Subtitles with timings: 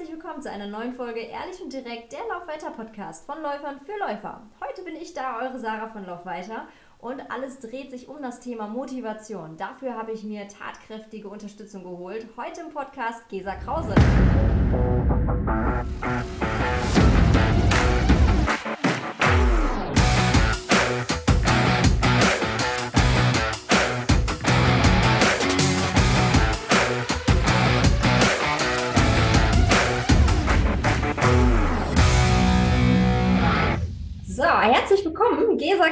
[0.00, 3.98] herzlich willkommen zu einer neuen Folge Ehrlich und Direkt, der Laufweiter Podcast von Läufern für
[3.98, 4.40] Läufer.
[4.66, 6.68] Heute bin ich da, eure Sarah von Laufweiter
[7.00, 9.58] und alles dreht sich um das Thema Motivation.
[9.58, 12.26] Dafür habe ich mir tatkräftige Unterstützung geholt.
[12.38, 13.94] Heute im Podcast Gesa Krause.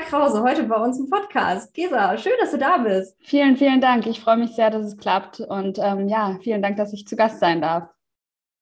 [0.08, 1.74] Krause, heute bei uns im Podcast.
[1.74, 3.14] Gesa, schön, dass du da bist.
[3.20, 4.06] Vielen, vielen Dank.
[4.06, 5.40] Ich freue mich sehr, dass es klappt.
[5.40, 7.90] Und ähm, ja, vielen Dank, dass ich zu Gast sein darf.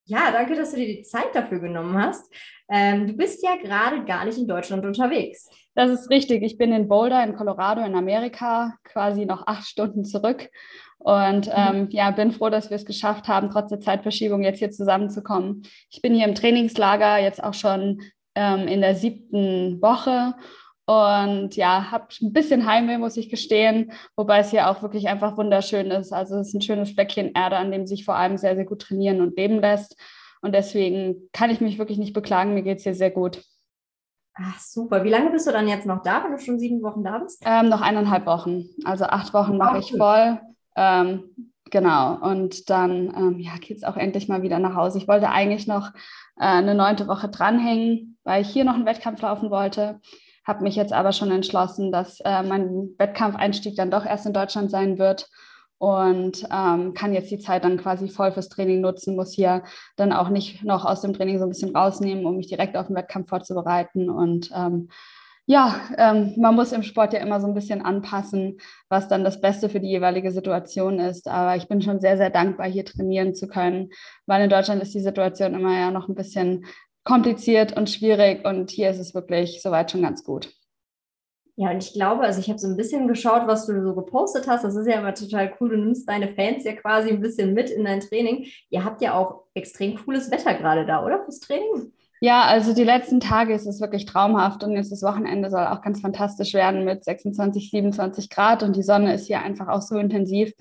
[0.06, 2.28] Ja, danke, dass du dir die Zeit dafür genommen hast.
[2.69, 5.48] Ähm, du bist ja gerade gar nicht in Deutschland unterwegs.
[5.77, 6.42] Das ist richtig.
[6.42, 10.50] Ich bin in Boulder in Colorado in Amerika, quasi noch acht Stunden zurück.
[10.98, 11.52] Und mhm.
[11.55, 15.62] ähm, ja, bin froh, dass wir es geschafft haben, trotz der Zeitverschiebung jetzt hier zusammenzukommen.
[15.91, 18.02] Ich bin hier im Trainingslager jetzt auch schon
[18.34, 20.34] ähm, in der siebten Woche
[20.87, 25.37] und ja, habe ein bisschen Heimweh, muss ich gestehen, wobei es hier auch wirklich einfach
[25.37, 26.12] wunderschön ist.
[26.12, 28.83] Also es ist ein schönes Fleckchen Erde, an dem sich vor allem sehr, sehr gut
[28.83, 29.97] trainieren und leben lässt.
[30.43, 33.43] Und deswegen kann ich mich wirklich nicht beklagen, mir geht es hier sehr gut.
[34.34, 35.03] Ach, super.
[35.03, 37.43] Wie lange bist du dann jetzt noch da, wenn du schon sieben Wochen da bist?
[37.45, 38.67] Ähm, noch eineinhalb Wochen.
[38.84, 40.39] Also acht Wochen mache ich voll.
[40.77, 42.17] Ähm, genau.
[42.21, 44.98] Und dann ähm, ja, geht es auch endlich mal wieder nach Hause.
[44.98, 45.89] Ich wollte eigentlich noch
[46.37, 50.00] äh, eine neunte Woche dranhängen, weil ich hier noch einen Wettkampf laufen wollte.
[50.47, 54.70] Habe mich jetzt aber schon entschlossen, dass äh, mein Wettkampfeinstieg dann doch erst in Deutschland
[54.70, 55.28] sein wird
[55.78, 59.64] und ähm, kann jetzt die Zeit dann quasi voll fürs Training nutzen, muss hier
[59.97, 62.86] dann auch nicht noch aus dem Training so ein bisschen rausnehmen, um mich direkt auf
[62.86, 64.88] den Wettkampf vorzubereiten und ähm,
[65.48, 69.41] ja, ähm, man muss im Sport ja immer so ein bisschen anpassen, was dann das
[69.41, 71.28] Beste für die jeweilige Situation ist.
[71.28, 73.91] Aber ich bin schon sehr, sehr dankbar, hier trainieren zu können,
[74.27, 76.66] weil in Deutschland ist die Situation immer ja noch ein bisschen
[77.07, 80.53] kompliziert und schwierig und hier ist es wirklich soweit schon ganz gut.
[81.59, 84.47] Ja, und ich glaube, also ich habe so ein bisschen geschaut, was du so gepostet
[84.47, 84.62] hast.
[84.62, 85.71] Das ist ja immer total cool.
[85.71, 88.47] Du nimmst deine Fans ja quasi ein bisschen mit in dein Training.
[88.69, 91.25] Ihr habt ja auch extrem cooles Wetter gerade da, oder?
[91.25, 91.93] Fürs Training?
[92.21, 95.81] Ja, also die letzten Tage ist es wirklich traumhaft und jetzt das Wochenende soll auch
[95.81, 99.97] ganz fantastisch werden mit 26, 27 Grad und die Sonne ist hier einfach auch so
[99.97, 100.53] intensiv,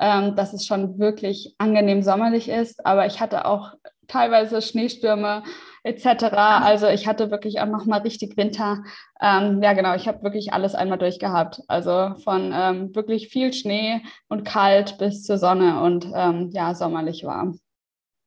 [0.00, 2.84] ähm, dass es schon wirklich angenehm sommerlich ist.
[2.86, 3.74] Aber ich hatte auch
[4.08, 5.44] teilweise Schneestürme
[5.82, 6.24] etc.
[6.32, 8.82] Also ich hatte wirklich auch noch mal richtig Winter.
[9.20, 11.62] Ähm, ja, genau, ich habe wirklich alles einmal durchgehabt.
[11.68, 17.24] Also von ähm, wirklich viel Schnee und kalt bis zur Sonne und ähm, ja, sommerlich
[17.24, 17.58] warm.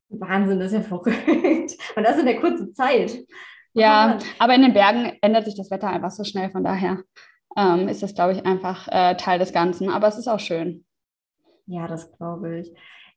[0.10, 1.18] Wahnsinn, das ist ja verrückt.
[1.96, 3.18] Und das in der kurzen Zeit.
[3.74, 6.52] Ja, aber in den Bergen ändert sich das Wetter einfach so schnell.
[6.52, 7.00] Von daher
[7.58, 9.90] ähm, ist das, glaube ich, einfach äh, Teil des Ganzen.
[9.90, 10.86] Aber es ist auch schön.
[11.66, 12.74] Ja, das glaube ich.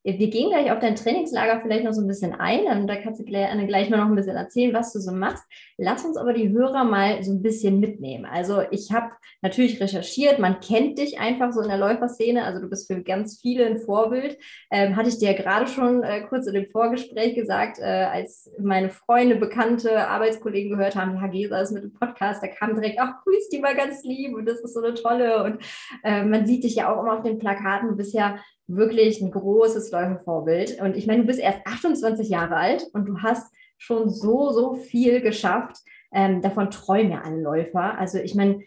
[0.07, 2.87] Wir gehen gleich auf dein Trainingslager vielleicht noch so ein bisschen ein.
[2.87, 5.43] Da kannst du gleich noch ein bisschen erzählen, was du so machst.
[5.79, 8.25] Lass uns aber die Hörer mal so ein bisschen mitnehmen.
[8.25, 9.11] Also ich habe
[9.43, 12.45] natürlich recherchiert, man kennt dich einfach so in der Läuferszene.
[12.45, 14.39] Also du bist für ganz viele ein Vorbild.
[14.71, 18.49] Ähm, hatte ich dir ja gerade schon äh, kurz in dem Vorgespräch gesagt, äh, als
[18.61, 23.01] meine Freunde, Bekannte, Arbeitskollegen gehört haben, ja, Gesa ist mit dem Podcast, da kam direkt,
[23.01, 25.43] ach, grüß die mal ganz lieb und das ist so eine tolle.
[25.43, 25.63] Und
[26.05, 27.89] äh, man sieht dich ja auch immer auf den Plakaten.
[27.89, 30.81] Du bist ja wirklich ein großes Läufervorbild.
[30.81, 34.75] Und ich meine, du bist erst 28 Jahre alt und du hast schon so, so
[34.75, 35.77] viel geschafft.
[36.13, 37.99] Ähm, davon träumen ja alle Läufer.
[37.99, 38.63] Also ich meine,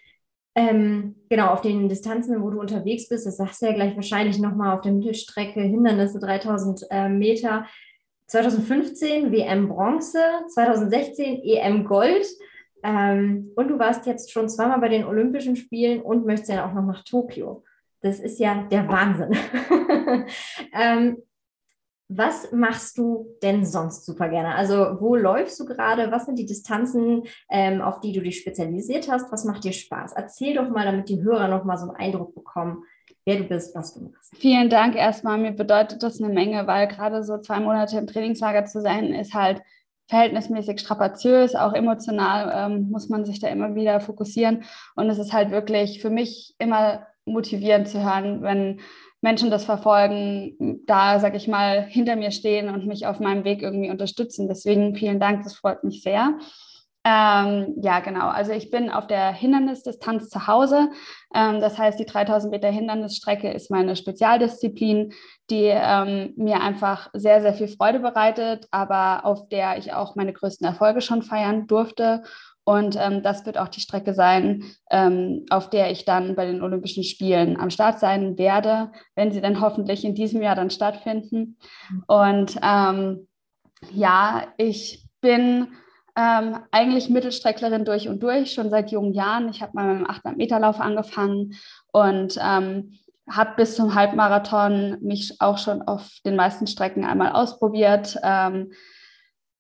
[0.56, 4.40] ähm, genau, auf den Distanzen, wo du unterwegs bist, das sagst du ja gleich wahrscheinlich
[4.40, 7.66] nochmal auf der Mittelstrecke, Hindernisse 3000 äh, Meter.
[8.28, 10.20] 2015 WM Bronze,
[10.54, 12.28] 2016 EM Gold.
[12.84, 16.74] Ähm, und du warst jetzt schon zweimal bei den Olympischen Spielen und möchtest ja auch
[16.74, 17.64] noch nach Tokio.
[18.02, 19.36] Das ist ja der Wahnsinn.
[20.74, 21.18] ähm,
[22.12, 24.56] was machst du denn sonst super gerne?
[24.56, 26.12] Also wo läufst du gerade?
[26.12, 29.32] Was sind die Distanzen, ähm, auf die du dich spezialisiert hast?
[29.32, 30.14] Was macht dir Spaß?
[30.14, 32.84] Erzähl doch mal, damit die Hörer noch mal so einen Eindruck bekommen,
[33.26, 34.36] wer du bist, was du machst.
[34.36, 35.38] Vielen Dank erstmal.
[35.38, 39.36] Mir bedeutet das eine Menge, weil gerade so zwei Monate im Trainingslager zu sein, ist
[39.36, 39.62] halt
[40.08, 44.64] verhältnismäßig strapaziös, auch emotional ähm, muss man sich da immer wieder fokussieren.
[44.96, 48.80] Und es ist halt wirklich für mich immer motivierend zu hören, wenn
[49.22, 53.62] Menschen das verfolgen, da, sag ich mal, hinter mir stehen und mich auf meinem Weg
[53.62, 54.48] irgendwie unterstützen.
[54.48, 56.38] Deswegen vielen Dank, das freut mich sehr.
[57.06, 58.28] Ähm, ja, genau.
[58.28, 60.90] Also ich bin auf der Hindernisdistanz zu Hause.
[61.34, 65.14] Ähm, das heißt, die 3000 Meter Hindernisstrecke ist meine Spezialdisziplin,
[65.50, 70.34] die ähm, mir einfach sehr, sehr viel Freude bereitet, aber auf der ich auch meine
[70.34, 72.24] größten Erfolge schon feiern durfte
[72.70, 76.62] und ähm, das wird auch die Strecke sein, ähm, auf der ich dann bei den
[76.62, 81.58] Olympischen Spielen am Start sein werde, wenn sie dann hoffentlich in diesem Jahr dann stattfinden.
[82.06, 83.28] Und ähm,
[83.92, 85.70] Ja, ich bin
[86.16, 89.50] ähm, eigentlich Mittelstrecklerin durch und durch, schon seit jungen Jahren.
[89.50, 91.56] Ich habe mal mit dem 800-Meter-Lauf angefangen
[91.92, 98.16] und ähm, habe bis zum Halbmarathon mich auch schon auf den meisten Strecken einmal ausprobiert.
[98.22, 98.74] Ähm,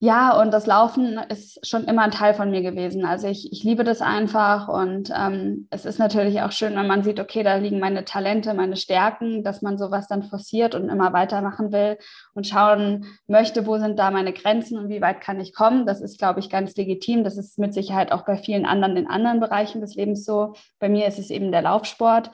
[0.01, 3.03] ja, und das Laufen ist schon immer ein Teil von mir gewesen.
[3.03, 7.03] Also ich, ich liebe das einfach und ähm, es ist natürlich auch schön, wenn man
[7.03, 11.11] sieht, okay, da liegen meine Talente, meine Stärken, dass man sowas dann forciert und immer
[11.11, 11.97] weitermachen will
[12.33, 15.85] und schauen möchte, wo sind da meine Grenzen und wie weit kann ich kommen.
[15.85, 17.25] Das ist, glaube ich, ganz legitim.
[17.25, 20.53] Das ist mit Sicherheit auch bei vielen anderen in anderen Bereichen des Lebens so.
[20.79, 22.31] Bei mir ist es eben der Laufsport.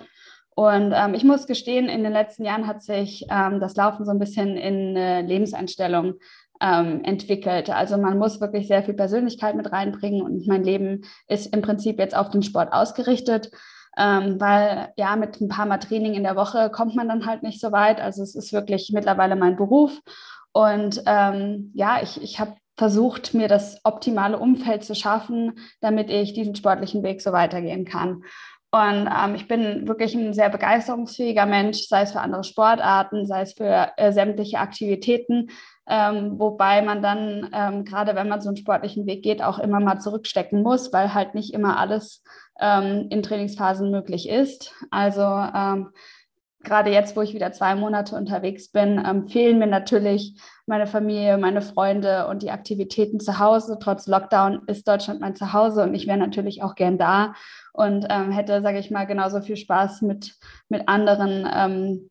[0.57, 4.11] Und ähm, ich muss gestehen, in den letzten Jahren hat sich ähm, das Laufen so
[4.11, 6.13] ein bisschen in eine Lebenseinstellung
[6.65, 7.69] ähm, entwickelt.
[7.69, 11.99] Also man muss wirklich sehr viel Persönlichkeit mit reinbringen und mein Leben ist im Prinzip
[11.99, 13.51] jetzt auf den Sport ausgerichtet.
[13.97, 17.43] Ähm, weil ja, mit ein paar Mal Training in der Woche kommt man dann halt
[17.43, 18.01] nicht so weit.
[18.01, 20.01] Also es ist wirklich mittlerweile mein Beruf.
[20.51, 26.33] Und ähm, ja, ich, ich habe versucht, mir das optimale Umfeld zu schaffen, damit ich
[26.33, 28.23] diesen sportlichen Weg so weitergehen kann.
[28.71, 33.41] Und ähm, ich bin wirklich ein sehr begeisterungsfähiger Mensch, sei es für andere Sportarten, sei
[33.43, 35.49] es für äh, sämtliche Aktivitäten.
[35.87, 39.79] Ähm, wobei man dann, ähm, gerade wenn man so einen sportlichen Weg geht, auch immer
[39.79, 42.23] mal zurückstecken muss, weil halt nicht immer alles
[42.59, 44.73] ähm, in Trainingsphasen möglich ist.
[44.89, 45.91] Also ähm,
[46.63, 51.37] gerade jetzt, wo ich wieder zwei Monate unterwegs bin, ähm, fehlen mir natürlich meine Familie,
[51.37, 53.77] meine Freunde und die Aktivitäten zu Hause.
[53.79, 57.35] Trotz Lockdown ist Deutschland mein Zuhause und ich wäre natürlich auch gern da
[57.73, 60.33] und ähm, hätte, sage ich mal, genauso viel Spaß mit,
[60.67, 62.09] mit anderen,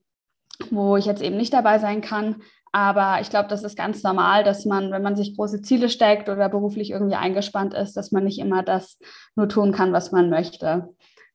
[0.70, 2.37] wo ich jetzt eben nicht dabei sein kann.
[2.75, 6.29] Aber ich glaube, das ist ganz normal, dass man, wenn man sich große Ziele steckt
[6.29, 8.99] oder beruflich irgendwie eingespannt ist, dass man nicht immer das
[9.37, 10.88] nur tun kann, was man möchte.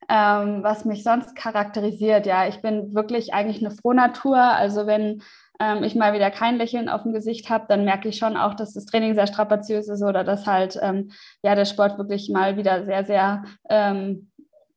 [0.09, 4.37] Ähm, was mich sonst charakterisiert, ja, ich bin wirklich eigentlich eine Frohnatur.
[4.37, 5.21] Also wenn
[5.61, 8.53] ähm, ich mal wieder kein Lächeln auf dem Gesicht habe, dann merke ich schon auch,
[8.53, 11.11] dass das Training sehr strapaziös ist oder dass halt ähm,
[11.41, 14.29] ja der Sport wirklich mal wieder sehr, sehr ähm,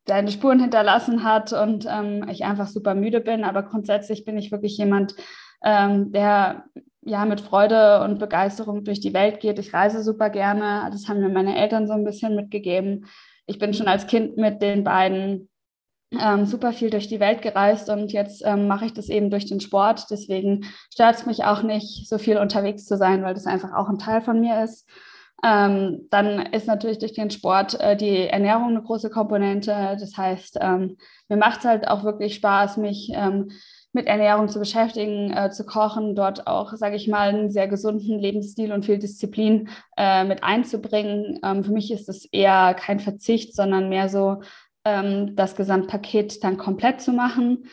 [0.06, 3.42] seine Spuren hinterlassen hat und ähm, ich einfach super müde bin.
[3.42, 5.16] Aber grundsätzlich bin ich wirklich jemand,
[5.64, 6.64] ähm, der
[7.04, 9.58] ja mit Freude und Begeisterung durch die Welt geht.
[9.58, 10.88] Ich reise super gerne.
[10.92, 13.06] Das haben mir meine Eltern so ein bisschen mitgegeben.
[13.46, 15.48] Ich bin schon als Kind mit den beiden
[16.18, 19.46] ähm, super viel durch die Welt gereist und jetzt ähm, mache ich das eben durch
[19.46, 20.06] den Sport.
[20.10, 23.88] Deswegen stört es mich auch nicht, so viel unterwegs zu sein, weil das einfach auch
[23.88, 24.88] ein Teil von mir ist.
[25.44, 29.96] Ähm, dann ist natürlich durch den Sport äh, die Ernährung eine große Komponente.
[29.98, 30.96] Das heißt, ähm,
[31.28, 33.50] mir macht es halt auch wirklich Spaß, mich ähm,
[33.92, 38.18] mit Ernährung zu beschäftigen, äh, zu kochen, dort auch, sage ich mal, einen sehr gesunden
[38.18, 41.38] Lebensstil und viel Disziplin äh, mit einzubringen.
[41.42, 44.42] Ähm, für mich ist es eher kein Verzicht, sondern mehr so
[44.84, 47.64] ähm, das Gesamtpaket dann komplett zu machen.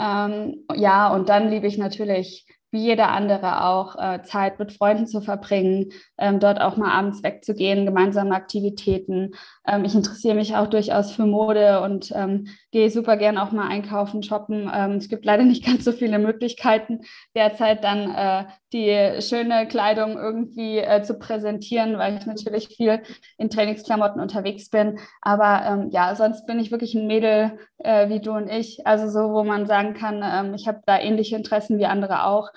[0.00, 5.06] Ähm, ja, und dann liebe ich natürlich wie jeder andere auch äh, Zeit mit Freunden
[5.06, 9.32] zu verbringen, ähm, dort auch mal abends wegzugehen, gemeinsame Aktivitäten.
[9.66, 13.68] Ähm, ich interessiere mich auch durchaus für Mode und ähm, gehe super gern auch mal
[13.68, 14.70] einkaufen, shoppen.
[14.74, 17.00] Ähm, es gibt leider nicht ganz so viele Möglichkeiten,
[17.34, 23.02] derzeit dann äh, die schöne Kleidung irgendwie äh, zu präsentieren, weil ich natürlich viel
[23.38, 24.98] in Trainingsklamotten unterwegs bin.
[25.22, 28.86] Aber ähm, ja, sonst bin ich wirklich ein Mädel äh, wie du und ich.
[28.86, 32.50] Also so, wo man sagen kann, ähm, ich habe da ähnliche Interessen wie andere auch.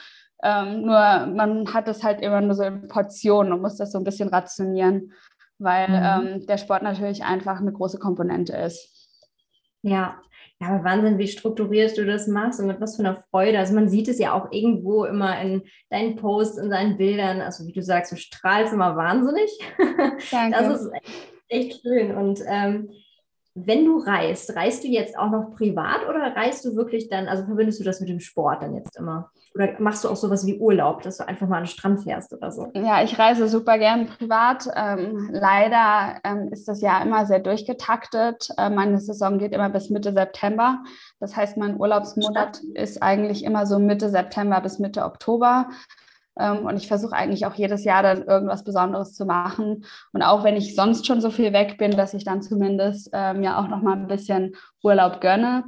[0.43, 3.97] Ähm, nur man hat es halt immer nur so in Portionen und muss das so
[3.97, 5.13] ein bisschen rationieren,
[5.59, 6.37] weil mhm.
[6.39, 8.89] ähm, der Sport natürlich einfach eine große Komponente ist.
[9.83, 10.21] Ja,
[10.61, 13.57] ja, aber Wahnsinn, wie strukturiert du das machst und mit was für einer Freude.
[13.57, 17.41] Also man sieht es ja auch irgendwo immer in deinen Posts, in deinen Bildern.
[17.41, 19.49] Also wie du sagst, du strahlst immer wahnsinnig.
[20.31, 20.57] Danke.
[20.59, 22.15] Das ist echt, echt schön.
[22.15, 22.91] Und ähm,
[23.53, 27.43] wenn du reist, reist du jetzt auch noch privat oder reist du wirklich dann, also
[27.43, 29.29] verbindest du das mit dem Sport dann jetzt immer?
[29.53, 32.31] Oder machst du auch sowas wie Urlaub, dass du einfach mal an den Strand fährst
[32.31, 32.71] oder so?
[32.73, 34.65] Ja, ich reise super gern privat.
[34.73, 38.47] Ähm, leider ähm, ist das Jahr immer sehr durchgetaktet.
[38.57, 40.79] Äh, meine Saison geht immer bis Mitte September.
[41.19, 45.67] Das heißt, mein Urlaubsmonat ist eigentlich immer so Mitte September bis Mitte Oktober.
[46.39, 49.85] Ähm, und ich versuche eigentlich auch jedes Jahr dann irgendwas Besonderes zu machen.
[50.13, 53.33] Und auch wenn ich sonst schon so viel weg bin, dass ich dann zumindest äh,
[53.33, 55.63] mir auch noch mal ein bisschen Urlaub gönne.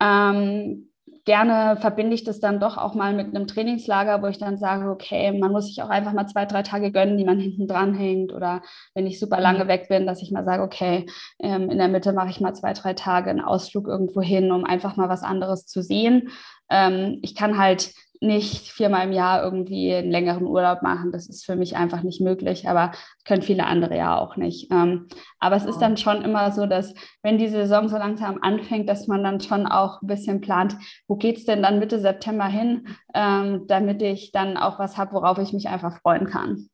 [0.00, 0.88] Ähm,
[1.28, 4.90] gerne verbinde ich das dann doch auch mal mit einem Trainingslager, wo ich dann sage,
[4.90, 7.92] okay, man muss sich auch einfach mal zwei, drei Tage gönnen, die man hinten dran
[7.92, 8.32] hängt.
[8.32, 8.62] Oder
[8.94, 9.68] wenn ich super lange mhm.
[9.68, 11.04] weg bin, dass ich mal sage, okay,
[11.38, 14.64] ähm, in der Mitte mache ich mal zwei, drei Tage einen Ausflug irgendwo hin, um
[14.64, 16.30] einfach mal was anderes zu sehen.
[16.70, 21.12] Ähm, ich kann halt nicht viermal im Jahr irgendwie einen längeren Urlaub machen.
[21.12, 22.92] Das ist für mich einfach nicht möglich, aber
[23.24, 24.72] können viele andere ja auch nicht.
[24.72, 25.08] Ähm,
[25.38, 29.06] aber es ist dann schon immer so, dass wenn die Saison so langsam anfängt, dass
[29.06, 32.88] man dann schon auch ein bisschen plant, wo geht es denn dann Mitte September hin,
[33.14, 36.68] ähm, damit ich dann auch was habe, worauf ich mich einfach freuen kann.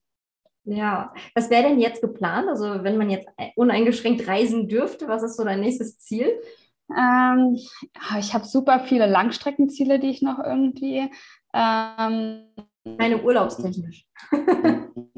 [0.67, 2.49] Ja, was wäre denn jetzt geplant?
[2.49, 6.41] Also wenn man jetzt uneingeschränkt reisen dürfte, was ist so dein nächstes Ziel?
[6.91, 7.57] Ähm,
[8.19, 11.11] ich habe super viele Langstreckenziele, die ich noch irgendwie.
[11.55, 12.45] Ähm,
[12.85, 14.07] Meine urlaubstechnisch.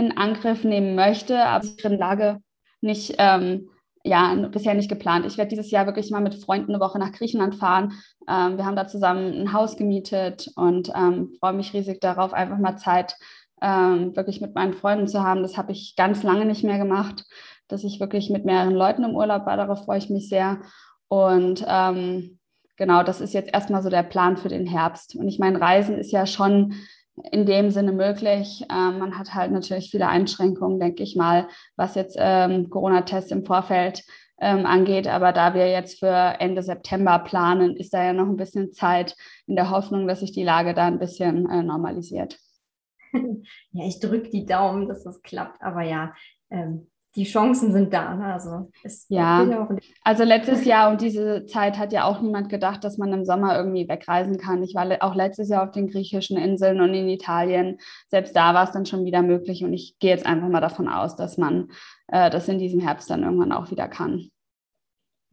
[0.00, 2.38] in Angriff nehmen möchte, aber in Lage
[2.80, 3.68] nicht, ähm,
[4.02, 5.26] ja, bisher nicht geplant.
[5.26, 7.92] Ich werde dieses Jahr wirklich mal mit Freunden eine Woche nach Griechenland fahren.
[8.26, 12.56] Ähm, wir haben da zusammen ein Haus gemietet und ähm, freue mich riesig darauf, einfach
[12.56, 13.14] mal Zeit
[13.60, 15.42] ähm, wirklich mit meinen Freunden zu haben.
[15.42, 17.26] Das habe ich ganz lange nicht mehr gemacht
[17.72, 19.56] dass ich wirklich mit mehreren Leuten im Urlaub war.
[19.56, 20.60] Darauf freue ich mich sehr.
[21.08, 22.38] Und ähm,
[22.76, 25.16] genau, das ist jetzt erstmal so der Plan für den Herbst.
[25.16, 26.74] Und ich meine, Reisen ist ja schon
[27.32, 28.64] in dem Sinne möglich.
[28.70, 33.44] Ähm, man hat halt natürlich viele Einschränkungen, denke ich mal, was jetzt ähm, Corona-Tests im
[33.44, 34.02] Vorfeld
[34.40, 35.06] ähm, angeht.
[35.06, 39.16] Aber da wir jetzt für Ende September planen, ist da ja noch ein bisschen Zeit
[39.46, 42.38] in der Hoffnung, dass sich die Lage da ein bisschen äh, normalisiert.
[43.72, 45.60] Ja, ich drücke die Daumen, dass das klappt.
[45.62, 46.14] Aber ja,
[46.50, 48.14] ähm, die Chancen sind da.
[48.14, 48.24] Ne?
[48.26, 48.70] Also
[49.08, 49.68] ja,
[50.04, 53.56] also letztes Jahr um diese Zeit hat ja auch niemand gedacht, dass man im Sommer
[53.56, 54.62] irgendwie wegreisen kann.
[54.62, 57.78] Ich war auch letztes Jahr auf den griechischen Inseln und in Italien.
[58.08, 60.88] Selbst da war es dann schon wieder möglich und ich gehe jetzt einfach mal davon
[60.88, 61.70] aus, dass man
[62.08, 64.30] äh, das in diesem Herbst dann irgendwann auch wieder kann.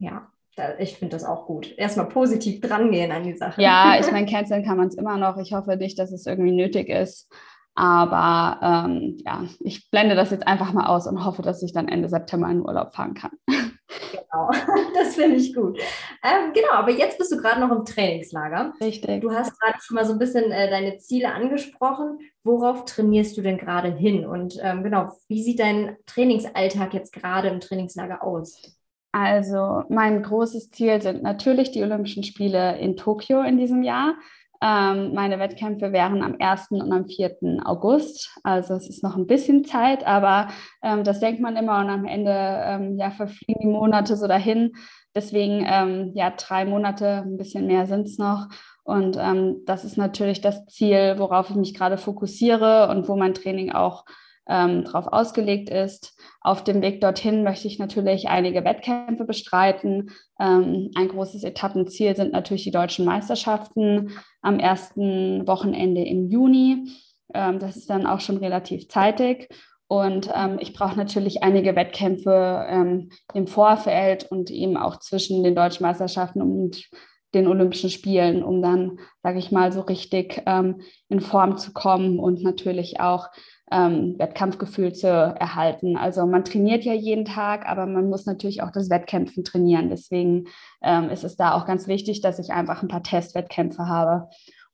[0.00, 0.30] Ja,
[0.78, 1.72] ich finde das auch gut.
[1.76, 3.62] Erstmal positiv drangehen an die Sache.
[3.62, 5.36] Ja, ich meine, canceln kann man es immer noch.
[5.38, 7.30] Ich hoffe nicht, dass es irgendwie nötig ist.
[7.78, 11.86] Aber ähm, ja, ich blende das jetzt einfach mal aus und hoffe, dass ich dann
[11.86, 13.30] Ende September in Urlaub fahren kann.
[14.10, 14.50] Genau,
[14.94, 15.78] das finde ich gut.
[16.22, 18.74] Ähm, genau, aber jetzt bist du gerade noch im Trainingslager.
[18.80, 19.22] Richtig.
[19.22, 22.18] Du hast gerade schon mal so ein bisschen äh, deine Ziele angesprochen.
[22.44, 24.26] Worauf trainierst du denn gerade hin?
[24.26, 28.78] Und ähm, genau, wie sieht dein Trainingsalltag jetzt gerade im Trainingslager aus?
[29.12, 34.14] Also mein großes Ziel sind natürlich die Olympischen Spiele in Tokio in diesem Jahr.
[34.60, 36.70] Ähm, meine Wettkämpfe wären am 1.
[36.70, 37.36] und am 4.
[37.64, 38.36] August.
[38.42, 40.48] Also es ist noch ein bisschen Zeit, aber
[40.82, 44.72] ähm, das denkt man immer und am Ende ähm, ja, verfliegen die Monate so dahin.
[45.14, 48.48] Deswegen ähm, ja, drei Monate, ein bisschen mehr sind es noch.
[48.82, 53.34] Und ähm, das ist natürlich das Ziel, worauf ich mich gerade fokussiere und wo mein
[53.34, 54.04] Training auch
[54.48, 56.18] ähm, darauf ausgelegt ist.
[56.40, 60.10] Auf dem Weg dorthin möchte ich natürlich einige Wettkämpfe bestreiten.
[60.40, 66.88] Ähm, ein großes Etappenziel sind natürlich die deutschen Meisterschaften am ersten Wochenende im Juni.
[67.34, 69.48] Ähm, das ist dann auch schon relativ zeitig.
[69.88, 75.54] Und ähm, ich brauche natürlich einige Wettkämpfe ähm, im Vorfeld und eben auch zwischen den
[75.54, 76.88] deutschen Meisterschaften und
[77.34, 82.18] den Olympischen Spielen, um dann, sage ich mal, so richtig ähm, in Form zu kommen
[82.18, 83.28] und natürlich auch
[83.70, 85.96] ähm, Wettkampfgefühl zu erhalten.
[85.96, 89.90] Also man trainiert ja jeden Tag, aber man muss natürlich auch das Wettkämpfen trainieren.
[89.90, 90.46] Deswegen
[90.82, 94.28] ähm, ist es da auch ganz wichtig, dass ich einfach ein paar Testwettkämpfe habe.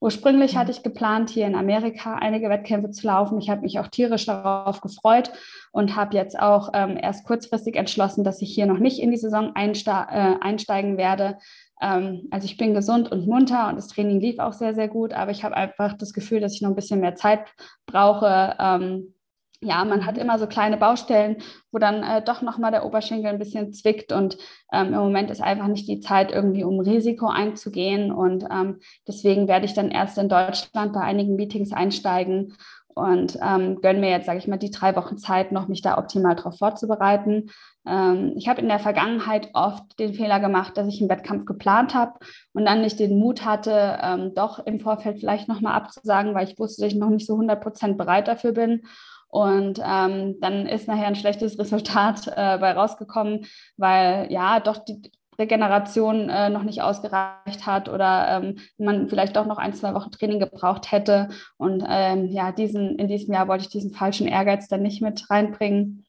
[0.05, 3.39] Ursprünglich hatte ich geplant, hier in Amerika einige Wettkämpfe zu laufen.
[3.39, 5.33] Ich habe mich auch tierisch darauf gefreut
[5.73, 9.17] und habe jetzt auch ähm, erst kurzfristig entschlossen, dass ich hier noch nicht in die
[9.17, 11.39] Saison einste äh, einsteigen werde,
[11.81, 15.31] also ich bin gesund und munter und das Training lief auch sehr, sehr gut, aber
[15.31, 17.41] ich habe einfach das Gefühl, dass ich noch ein bisschen mehr Zeit
[17.87, 18.57] brauche.
[18.59, 19.15] Ähm,
[19.61, 21.39] ja, man hat immer so kleine Baustellen,
[21.73, 24.37] wo dann äh, doch nochmal der Oberschenkel ein bisschen zwickt und
[24.73, 29.49] ähm, im Moment ist einfach nicht die Zeit, irgendwie um Risiko einzugehen und ähm, deswegen
[29.49, 32.55] werde ich dann erst in Deutschland bei einigen Meetings einsteigen
[32.95, 35.99] und ähm, gönne mir jetzt, sage ich mal, die drei Wochen Zeit, noch mich da
[35.99, 37.51] optimal darauf vorzubereiten.
[37.87, 41.95] Ähm, ich habe in der Vergangenheit oft den Fehler gemacht, dass ich einen Wettkampf geplant
[41.95, 42.19] habe
[42.53, 46.59] und dann nicht den Mut hatte, ähm, doch im Vorfeld vielleicht nochmal abzusagen, weil ich
[46.59, 48.83] wusste, dass ich noch nicht so 100 Prozent bereit dafür bin.
[49.29, 53.47] Und ähm, dann ist nachher ein schlechtes Resultat äh, bei rausgekommen,
[53.77, 55.03] weil ja doch die
[55.39, 60.11] Regeneration äh, noch nicht ausgereicht hat oder ähm, man vielleicht doch noch ein, zwei Wochen
[60.11, 61.29] Training gebraucht hätte.
[61.57, 65.29] Und ähm, ja, diesen, in diesem Jahr wollte ich diesen falschen Ehrgeiz dann nicht mit
[65.31, 66.07] reinbringen.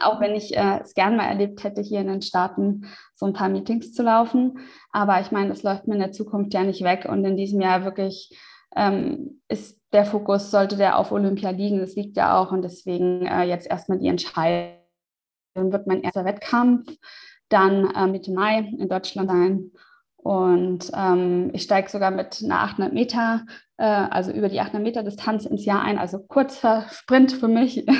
[0.00, 3.32] Auch wenn ich äh, es gern mal erlebt hätte, hier in den Staaten so ein
[3.32, 4.58] paar Meetings zu laufen.
[4.90, 7.06] Aber ich meine, das läuft mir in der Zukunft ja nicht weg.
[7.08, 8.38] Und in diesem Jahr wirklich
[8.76, 11.78] ähm, ist der Fokus, sollte der auf Olympia liegen.
[11.78, 12.52] Das liegt ja auch.
[12.52, 14.78] Und deswegen äh, jetzt erstmal die Entscheidung,
[15.54, 16.88] wird mein erster Wettkampf
[17.52, 19.70] dann äh, Mitte Mai in Deutschland sein.
[20.16, 23.42] Und ähm, ich steige sogar mit einer 800 Meter,
[23.76, 27.84] äh, also über die 800 Meter Distanz ins Jahr ein, also kurzer Sprint für mich.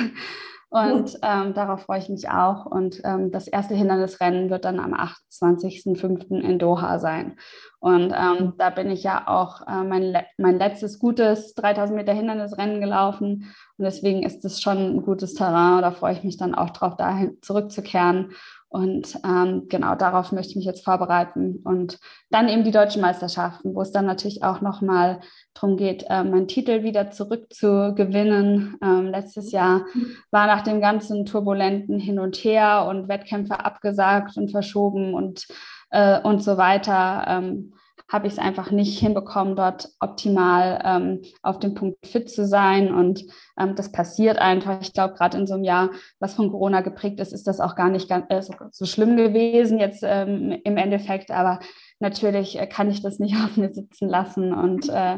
[0.73, 2.65] Und ähm, darauf freue ich mich auch.
[2.65, 6.39] Und ähm, das erste Hindernisrennen wird dann am 28.05.
[6.39, 7.35] in Doha sein.
[7.79, 12.81] Und ähm, da bin ich ja auch äh, mein, mein letztes gutes 3000 Meter Hindernisrennen
[12.81, 13.53] gelaufen.
[13.77, 15.83] Und deswegen ist es schon ein gutes Terrain.
[15.83, 18.31] Da freue ich mich dann auch drauf, dahin zurückzukehren
[18.73, 21.57] und ähm, genau darauf möchte ich mich jetzt vorbereiten.
[21.63, 21.99] Und
[22.31, 25.19] dann eben die deutschen Meisterschaften, wo es dann natürlich auch nochmal
[25.53, 28.79] darum geht, äh, meinen Titel wieder zurückzugewinnen.
[28.81, 29.85] Ähm, letztes Jahr
[30.31, 35.45] war nach dem ganzen turbulenten Hin und Her und Wettkämpfe abgesagt und verschoben und,
[35.91, 37.25] äh, und so weiter.
[37.27, 37.73] Ähm,
[38.11, 42.93] habe ich es einfach nicht hinbekommen, dort optimal ähm, auf dem Punkt fit zu sein.
[42.93, 43.23] Und
[43.57, 44.81] ähm, das passiert einfach.
[44.81, 47.75] Ich glaube, gerade in so einem Jahr, was von Corona geprägt ist, ist das auch
[47.75, 51.31] gar nicht ganz, äh, so, so, schlimm gewesen jetzt ähm, im Endeffekt.
[51.31, 51.59] Aber
[51.99, 55.17] natürlich äh, kann ich das nicht auf mir sitzen lassen und äh,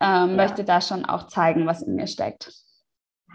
[0.00, 0.26] ja.
[0.26, 2.52] möchte da schon auch zeigen, was in mir steckt.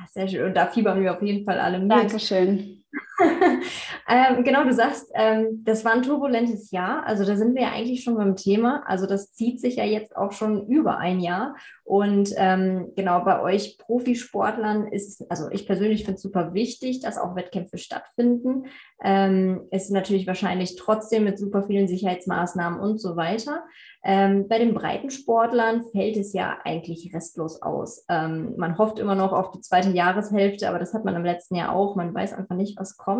[0.09, 0.47] Sehr schön.
[0.47, 1.91] Und da fiebern wir auf jeden Fall alle mit.
[1.91, 2.83] Dankeschön.
[4.07, 7.05] ähm, genau, du sagst, ähm, das war ein turbulentes Jahr.
[7.05, 8.83] Also da sind wir ja eigentlich schon beim Thema.
[8.85, 11.55] Also das zieht sich ja jetzt auch schon über ein Jahr.
[11.83, 17.17] Und ähm, genau bei euch Profisportlern ist, also ich persönlich finde es super wichtig, dass
[17.17, 18.65] auch Wettkämpfe stattfinden.
[19.03, 23.63] Ähm, es ist natürlich wahrscheinlich trotzdem mit super vielen Sicherheitsmaßnahmen und so weiter.
[24.03, 28.05] Ähm, bei den Breitensportlern fällt es ja eigentlich restlos aus.
[28.09, 31.55] Ähm, man hofft immer noch auf die zweite Jahreshälfte, aber das hat man im letzten
[31.55, 31.95] Jahr auch.
[31.95, 33.10] Man weiß einfach nicht, was kommt.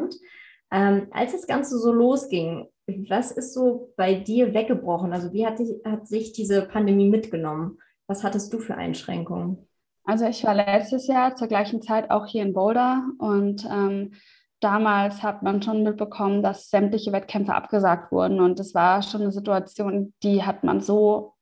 [0.72, 2.68] Ähm, als das Ganze so losging,
[3.10, 5.14] was ist so bei dir weggebrochen?
[5.14, 7.78] Also wie hat, dich, hat sich diese Pandemie mitgenommen?
[8.08, 9.68] Was hattest du für Einschränkungen?
[10.04, 14.14] Also ich war letztes Jahr zur gleichen Zeit auch hier in Boulder und ähm,
[14.60, 19.32] damals hat man schon mitbekommen, dass sämtliche Wettkämpfe abgesagt wurden und das war schon eine
[19.32, 21.34] Situation, die hat man so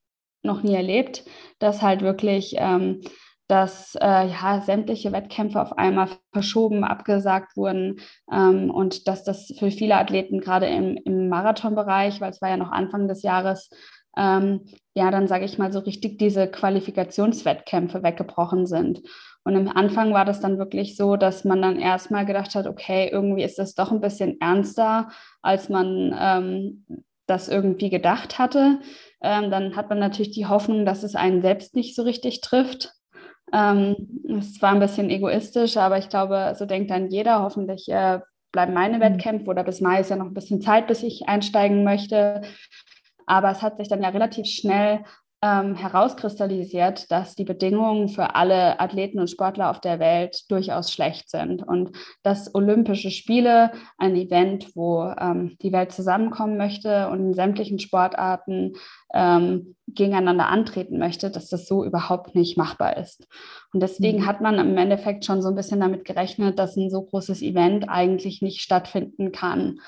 [0.44, 1.25] noch nie erlebt,
[1.60, 3.01] dass halt wirklich ähm,
[3.50, 8.00] dass äh, ja, sämtliche Wettkämpfe auf einmal verschoben, abgesagt wurden
[8.32, 12.58] ähm, und dass das für viele Athleten gerade im, im Marathonbereich, weil es war ja
[12.58, 13.72] noch Anfang des Jahres,
[14.15, 19.01] ähm, ja, dann sage ich mal so richtig diese Qualifikationswettkämpfe weggebrochen sind.
[19.44, 23.10] Und im Anfang war das dann wirklich so, dass man dann erstmal gedacht hat, okay,
[23.12, 25.10] irgendwie ist das doch ein bisschen ernster,
[25.41, 26.86] als man ähm,
[27.25, 28.79] das irgendwie gedacht hatte.
[29.24, 32.94] Ähm, dann hat man natürlich die Hoffnung, dass es einen selbst nicht so richtig trifft.
[33.53, 33.96] Ähm,
[34.39, 37.41] es war ein bisschen egoistisch, aber ich glaube, so denkt dann jeder.
[37.41, 38.20] Hoffentlich äh,
[38.51, 39.01] bleiben meine mhm.
[39.01, 42.42] Wettkämpfe oder bis Mai ist ja noch ein bisschen Zeit, bis ich einsteigen möchte.
[43.25, 45.03] Aber es hat sich dann ja relativ schnell
[45.41, 51.29] ähm, herauskristallisiert, dass die Bedingungen für alle Athleten und Sportler auf der Welt durchaus schlecht
[51.29, 51.91] sind und
[52.23, 58.73] dass Olympische Spiele, ein Event, wo ähm, die Welt zusammenkommen möchte und in sämtlichen Sportarten
[59.13, 63.27] ähm, gegeneinander antreten möchte, dass das so überhaupt nicht machbar ist.
[63.73, 64.25] Und deswegen mhm.
[64.25, 67.87] hat man im Endeffekt schon so ein bisschen damit gerechnet, dass ein so großes Event
[67.87, 69.79] eigentlich nicht stattfinden kann.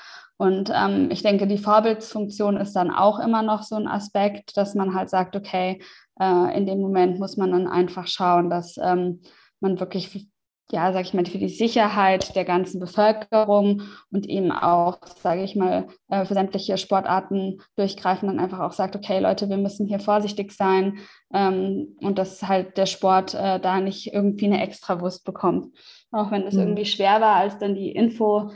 [0.42, 4.74] Und ähm, ich denke, die Vorbildsfunktion ist dann auch immer noch so ein Aspekt, dass
[4.74, 5.80] man halt sagt, okay,
[6.18, 9.20] äh, in dem Moment muss man dann einfach schauen, dass ähm,
[9.60, 10.26] man wirklich,
[10.72, 15.54] ja, sage ich mal, für die Sicherheit der ganzen Bevölkerung und eben auch, sage ich
[15.54, 20.00] mal, äh, für sämtliche Sportarten durchgreifen, dann einfach auch sagt, okay, Leute, wir müssen hier
[20.00, 20.98] vorsichtig sein
[21.32, 25.68] ähm, und dass halt der Sport äh, da nicht irgendwie eine Extrawurst bekommt.
[26.10, 26.62] Auch wenn es mhm.
[26.62, 28.50] irgendwie schwer war, als dann die Info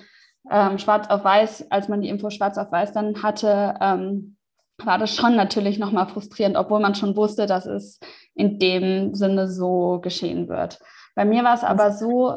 [0.50, 4.36] ähm, schwarz auf weiß, als man die Info schwarz auf weiß dann hatte, ähm,
[4.84, 7.98] war das schon natürlich nochmal frustrierend, obwohl man schon wusste, dass es
[8.34, 10.78] in dem Sinne so geschehen wird.
[11.14, 12.36] Bei mir war es aber so,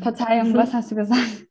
[0.00, 1.46] Verzeihung, was hast du gesagt?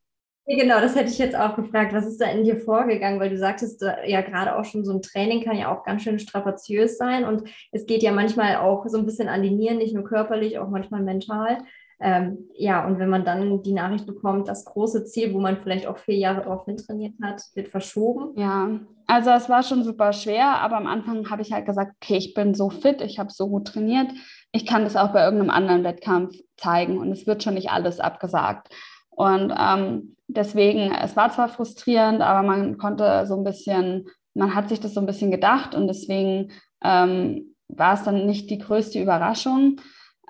[0.52, 1.94] Genau, das hätte ich jetzt auch gefragt.
[1.94, 3.20] Was ist da in dir vorgegangen?
[3.20, 6.18] Weil du sagtest ja gerade auch schon, so ein Training kann ja auch ganz schön
[6.18, 9.94] strapaziös sein und es geht ja manchmal auch so ein bisschen an die Nieren, nicht
[9.94, 11.60] nur körperlich, auch manchmal mental.
[12.02, 15.86] Ähm, ja, und wenn man dann die Nachricht bekommt, das große Ziel, wo man vielleicht
[15.86, 18.40] auch vier Jahre darauf hintrainiert hat, wird verschoben.
[18.40, 18.70] Ja,
[19.06, 22.34] also es war schon super schwer, aber am Anfang habe ich halt gesagt, okay, ich
[22.34, 24.12] bin so fit, ich habe so gut trainiert,
[24.54, 28.00] ich kann das auch bei irgendeinem anderen Wettkampf zeigen und es wird schon nicht alles
[28.00, 28.70] abgesagt.
[29.10, 34.70] Und ähm, deswegen, es war zwar frustrierend, aber man konnte so ein bisschen, man hat
[34.70, 39.02] sich das so ein bisschen gedacht und deswegen ähm, war es dann nicht die größte
[39.02, 39.82] Überraschung.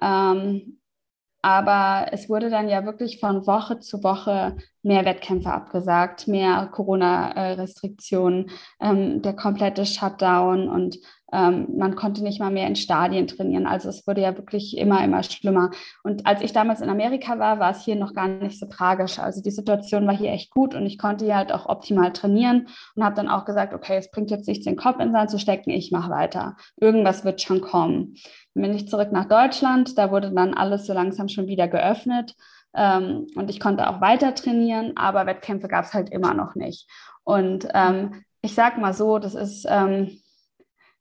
[0.02, 0.79] Ähm,
[1.42, 8.50] aber es wurde dann ja wirklich von Woche zu Woche mehr Wettkämpfe abgesagt, mehr Corona-Restriktionen,
[8.82, 11.00] ähm, der komplette Shutdown und
[11.32, 13.68] man konnte nicht mal mehr in Stadien trainieren.
[13.68, 15.72] Also es wurde ja wirklich immer, immer schlimmer.
[16.04, 19.20] Und als ich damals in Amerika war, war es hier noch gar nicht so tragisch.
[19.20, 22.68] Also die Situation war hier echt gut und ich konnte hier halt auch optimal trainieren
[22.96, 25.30] und habe dann auch gesagt, okay, es bringt jetzt nichts, den Kopf in den Sand
[25.30, 26.56] zu stecken, ich mache weiter.
[26.78, 28.16] Irgendwas wird schon kommen.
[28.56, 32.36] Dann bin ich zurück nach Deutschland, da wurde dann alles so langsam schon wieder geöffnet.
[32.74, 36.88] ähm, und ich konnte auch weiter trainieren, aber Wettkämpfe gab es halt immer noch nicht.
[37.24, 40.22] Und ähm, ich sag mal so, das ist, ähm,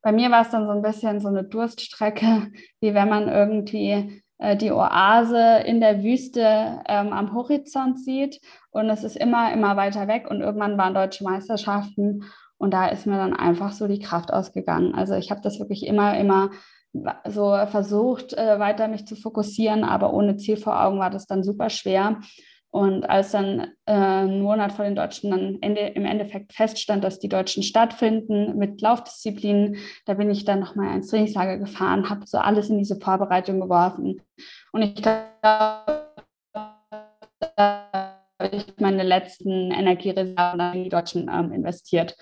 [0.02, 2.48] bei mir war es dann so ein bisschen so eine Durststrecke,
[2.80, 8.88] wie wenn man irgendwie äh, die Oase in der Wüste ähm, am Horizont sieht und
[8.88, 12.24] es ist immer, immer weiter weg und irgendwann waren deutsche Meisterschaften
[12.56, 14.94] und da ist mir dann einfach so die Kraft ausgegangen.
[14.94, 16.50] Also ich habe das wirklich immer, immer
[17.26, 21.44] so versucht, äh, weiter mich zu fokussieren, aber ohne Ziel vor Augen war das dann
[21.44, 22.20] super schwer.
[22.70, 27.18] Und als dann äh, einen Monat vor den Deutschen dann Ende, im Endeffekt feststand, dass
[27.18, 32.38] die Deutschen stattfinden mit Laufdisziplinen, da bin ich dann nochmal ins Trainingslager gefahren, habe so
[32.38, 34.20] alles in diese Vorbereitung geworfen.
[34.72, 35.24] Und ich glaube,
[37.56, 37.88] da
[38.38, 42.16] habe ich meine letzten Energiereserven in die Deutschen ähm, investiert.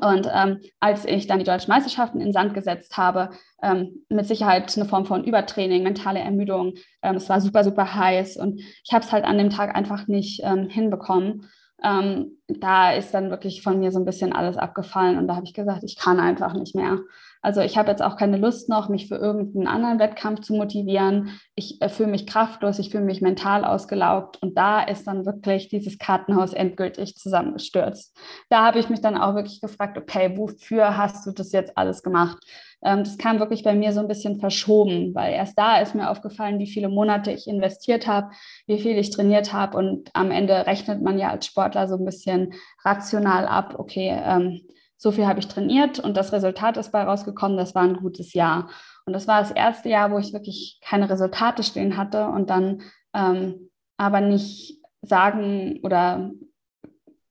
[0.00, 3.30] Und ähm, als ich dann die deutschen Meisterschaften in Sand gesetzt habe,
[3.62, 6.74] ähm, mit Sicherheit eine Form von Übertraining, mentale Ermüdung.
[7.02, 10.08] Ähm, es war super, super heiß und ich habe es halt an dem Tag einfach
[10.08, 11.48] nicht ähm, hinbekommen.
[11.82, 15.46] Ähm, da ist dann wirklich von mir so ein bisschen alles abgefallen und da habe
[15.46, 17.00] ich gesagt, ich kann einfach nicht mehr.
[17.42, 21.38] Also ich habe jetzt auch keine Lust noch, mich für irgendeinen anderen Wettkampf zu motivieren.
[21.54, 25.68] Ich äh, fühle mich kraftlos, ich fühle mich mental ausgelaugt und da ist dann wirklich
[25.68, 28.16] dieses Kartenhaus endgültig zusammengestürzt.
[28.48, 32.02] Da habe ich mich dann auch wirklich gefragt, okay, wofür hast du das jetzt alles
[32.02, 32.38] gemacht?
[32.84, 36.10] Ähm, das kam wirklich bei mir so ein bisschen verschoben, weil erst da ist mir
[36.10, 38.30] aufgefallen, wie viele Monate ich investiert habe,
[38.66, 42.04] wie viel ich trainiert habe und am Ende rechnet man ja als Sportler so ein
[42.04, 44.60] bisschen rational ab, okay, ähm,
[44.98, 48.32] so viel habe ich trainiert und das Resultat ist bei rausgekommen, das war ein gutes
[48.32, 48.70] Jahr.
[49.04, 52.82] Und das war das erste Jahr, wo ich wirklich keine Resultate stehen hatte und dann
[53.14, 56.30] ähm, aber nicht sagen oder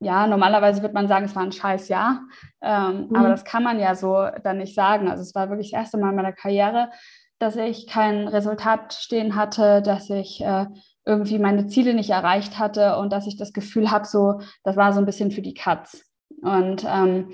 [0.06, 2.22] ja, normalerweise wird man sagen, es war ein scheiß Jahr,
[2.62, 3.16] ähm, mhm.
[3.16, 5.08] aber das kann man ja so dann nicht sagen.
[5.08, 6.90] Also es war wirklich das erste Mal in meiner Karriere,
[7.40, 10.66] dass ich kein Resultat stehen hatte, dass ich äh,
[11.04, 14.92] irgendwie meine Ziele nicht erreicht hatte und dass ich das Gefühl habe, so, das war
[14.92, 16.04] so ein bisschen für die Katz.
[16.40, 17.32] Und ähm,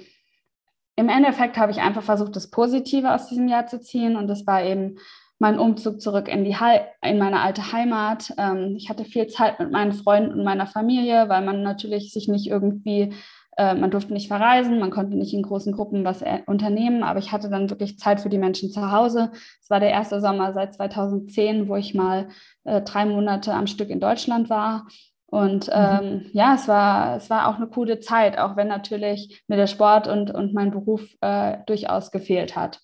[0.96, 4.46] im Endeffekt habe ich einfach versucht, das Positive aus diesem Jahr zu ziehen und das
[4.46, 4.96] war eben
[5.42, 6.54] mein Umzug zurück in, die
[7.02, 8.32] in meine alte Heimat.
[8.38, 12.28] Ähm, ich hatte viel Zeit mit meinen Freunden und meiner Familie, weil man natürlich sich
[12.28, 13.12] nicht irgendwie,
[13.56, 17.32] äh, man durfte nicht verreisen, man konnte nicht in großen Gruppen was unternehmen, aber ich
[17.32, 19.32] hatte dann wirklich Zeit für die Menschen zu Hause.
[19.60, 22.28] Es war der erste Sommer seit 2010, wo ich mal
[22.62, 24.86] äh, drei Monate am Stück in Deutschland war.
[25.26, 25.72] Und mhm.
[25.74, 29.66] ähm, ja, es war, es war auch eine coole Zeit, auch wenn natürlich mir der
[29.66, 32.78] Sport und, und mein Beruf äh, durchaus gefehlt hat.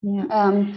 [0.00, 0.48] Ja.
[0.48, 0.74] Ähm,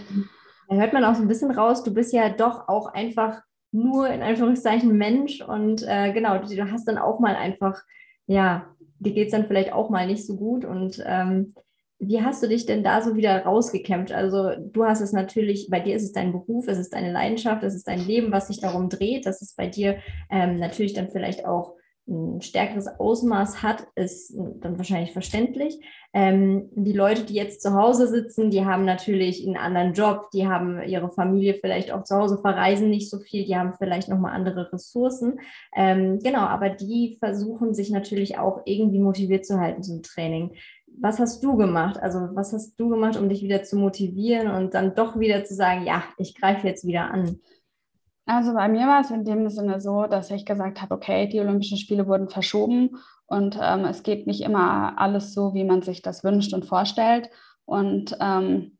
[0.69, 4.07] da hört man auch so ein bisschen raus, du bist ja doch auch einfach nur
[4.09, 7.81] in Anführungszeichen Mensch und äh, genau, du, du, hast dann auch mal einfach,
[8.27, 8.67] ja,
[8.99, 11.53] dir geht es dann vielleicht auch mal nicht so gut und ähm,
[11.99, 14.13] wie hast du dich denn da so wieder rausgekämpft?
[14.13, 17.61] Also du hast es natürlich, bei dir ist es dein Beruf, es ist deine Leidenschaft,
[17.63, 19.25] es ist dein Leben, was sich darum dreht.
[19.25, 19.97] Das ist bei dir
[20.29, 21.75] ähm, natürlich dann vielleicht auch
[22.09, 25.79] ein stärkeres Ausmaß hat, ist dann wahrscheinlich verständlich.
[26.11, 30.47] Ähm, die Leute, die jetzt zu Hause sitzen, die haben natürlich einen anderen Job, die
[30.47, 34.33] haben ihre Familie vielleicht auch zu Hause, verreisen nicht so viel, die haben vielleicht nochmal
[34.33, 35.39] andere Ressourcen.
[35.75, 40.55] Ähm, genau, aber die versuchen sich natürlich auch irgendwie motiviert zu halten zum Training
[41.01, 41.97] was hast du gemacht?
[41.97, 45.53] Also was hast du gemacht, um dich wieder zu motivieren und dann doch wieder zu
[45.55, 47.39] sagen, ja, ich greife jetzt wieder an?
[48.29, 51.39] Also bei mir war es in dem Sinne so, dass ich gesagt habe, okay, die
[51.39, 56.03] Olympischen Spiele wurden verschoben und ähm, es geht nicht immer alles so, wie man sich
[56.03, 57.31] das wünscht und vorstellt.
[57.65, 58.77] Und ähm,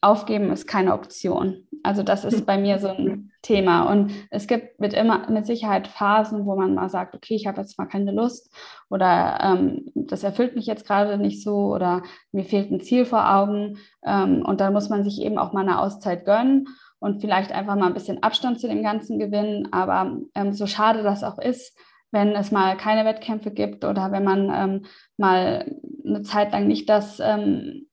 [0.00, 1.68] aufgeben ist keine Option.
[1.84, 3.82] Also das ist bei mir so ein Thema.
[3.82, 7.60] Und es gibt mit immer mit Sicherheit Phasen, wo man mal sagt, okay, ich habe
[7.60, 8.52] jetzt mal keine Lust
[8.90, 13.32] oder ähm, das erfüllt mich jetzt gerade nicht so oder mir fehlt ein Ziel vor
[13.32, 13.78] Augen.
[14.04, 16.66] Ähm, und dann muss man sich eben auch mal eine Auszeit gönnen
[17.00, 19.68] und vielleicht einfach mal ein bisschen Abstand zu dem Ganzen gewinnen.
[19.72, 21.76] Aber ähm, so schade das auch ist,
[22.10, 26.88] wenn es mal keine Wettkämpfe gibt oder wenn man ähm, mal eine Zeit lang nicht
[26.88, 27.88] das ähm,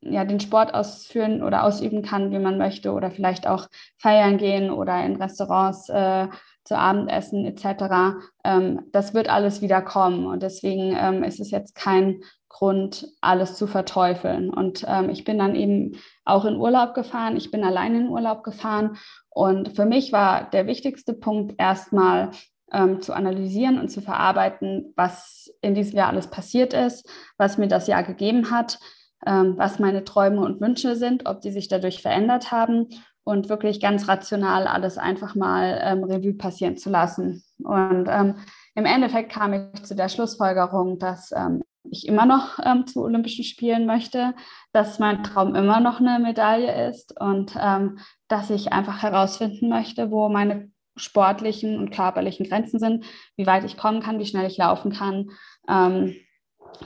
[0.00, 3.68] ja, den Sport ausführen oder ausüben kann, wie man möchte, oder vielleicht auch
[3.98, 6.28] feiern gehen oder in Restaurants äh,
[6.64, 8.18] zu Abendessen etc.
[8.44, 12.20] Ähm, das wird alles wieder kommen und deswegen ähm, ist es jetzt kein
[12.58, 14.50] Grund, alles zu verteufeln.
[14.50, 17.36] Und ähm, ich bin dann eben auch in Urlaub gefahren.
[17.36, 18.96] Ich bin allein in Urlaub gefahren
[19.30, 22.30] und für mich war der wichtigste Punkt erstmal
[22.72, 27.68] ähm, zu analysieren und zu verarbeiten, was in diesem Jahr alles passiert ist, was mir
[27.68, 28.78] das Jahr gegeben hat
[29.26, 32.88] ähm, was meine Träume und Wünsche sind, ob die sich dadurch verändert haben
[33.24, 37.44] und wirklich ganz rational alles einfach mal ähm, Revue passieren zu lassen.
[37.58, 38.36] Und ähm,
[38.74, 43.44] im Endeffekt kam ich zu der Schlussfolgerung, dass ähm, ich immer noch ähm, zu Olympischen
[43.44, 44.34] Spielen möchte,
[44.72, 47.98] dass mein Traum immer noch eine Medaille ist und ähm,
[48.28, 53.04] dass ich einfach herausfinden möchte, wo meine sportlichen und körperlichen Grenzen sind,
[53.36, 55.30] wie weit ich kommen kann, wie schnell ich laufen kann.
[55.68, 56.16] Ähm,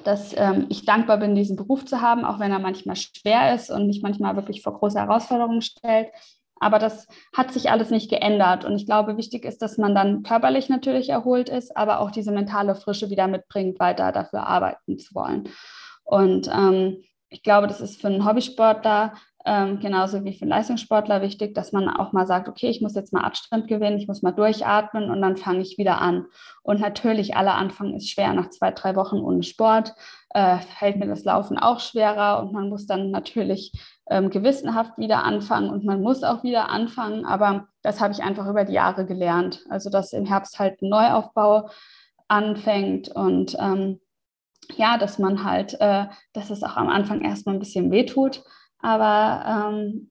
[0.05, 3.71] dass ähm, ich dankbar bin, diesen Beruf zu haben, auch wenn er manchmal schwer ist
[3.71, 6.09] und mich manchmal wirklich vor große Herausforderungen stellt.
[6.63, 8.65] Aber das hat sich alles nicht geändert.
[8.65, 12.33] Und ich glaube, wichtig ist, dass man dann körperlich natürlich erholt ist, aber auch diese
[12.33, 15.49] mentale Frische wieder mitbringt, weiter dafür arbeiten zu wollen.
[16.05, 21.21] Und ähm, ich glaube, das ist für einen Hobbysportler ähm, genauso wie für einen Leistungssportler
[21.21, 24.23] wichtig, dass man auch mal sagt, okay, ich muss jetzt mal Abstand gewinnen, ich muss
[24.23, 26.27] mal durchatmen und dann fange ich wieder an.
[26.63, 28.33] Und natürlich, aller Anfang ist schwer.
[28.35, 29.95] Nach zwei, drei Wochen ohne Sport
[30.31, 33.73] äh, fällt mir das Laufen auch schwerer und man muss dann natürlich
[34.11, 37.25] ähm, gewissenhaft wieder anfangen und man muss auch wieder anfangen.
[37.25, 39.65] Aber das habe ich einfach über die Jahre gelernt.
[39.71, 41.69] Also, dass im Herbst halt ein Neuaufbau
[42.29, 44.01] anfängt und ähm,
[44.77, 48.43] ja, dass man halt, äh, dass es auch am Anfang erstmal ein bisschen wehtut
[48.83, 50.11] aber ähm,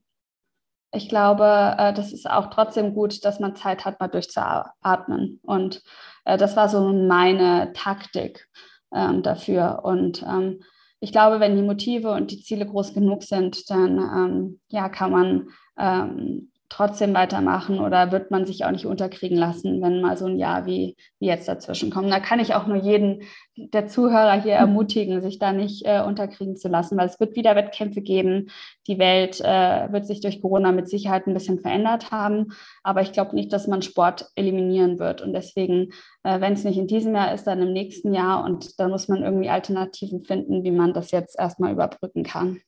[0.94, 5.40] ich glaube, äh, das ist auch trotzdem gut, dass man Zeit hat, mal durchzuatmen.
[5.44, 5.84] Und
[6.26, 8.48] äh, das war so meine Taktik
[8.94, 9.82] ähm, dafür.
[9.84, 10.64] Und ähm,
[11.02, 15.12] ich glaube, wenn die Motive und die Ziele groß genug sind, dann ähm, ja, kann
[15.12, 20.26] man ähm, trotzdem weitermachen oder wird man sich auch nicht unterkriegen lassen, wenn mal so
[20.26, 22.10] ein Jahr wie, wie jetzt dazwischen kommt.
[22.10, 23.24] Da kann ich auch nur jeden
[23.58, 24.62] der Zuhörer hier hm.
[24.62, 28.52] ermutigen, sich da nicht äh, unterkriegen zu lassen, weil es wird wieder Wettkämpfe geben.
[28.88, 32.54] Die Welt äh, wird sich durch Corona mit Sicherheit ein bisschen verändert haben,
[32.84, 35.22] aber ich glaube nicht, dass man Sport eliminieren wird.
[35.22, 35.90] Und deswegen,
[36.24, 39.10] äh, wenn es nicht in diesem Jahr ist, dann im nächsten Jahr und da muss
[39.10, 42.62] man irgendwie Alternativen finden, wie man das jetzt erstmal überbrücken kann.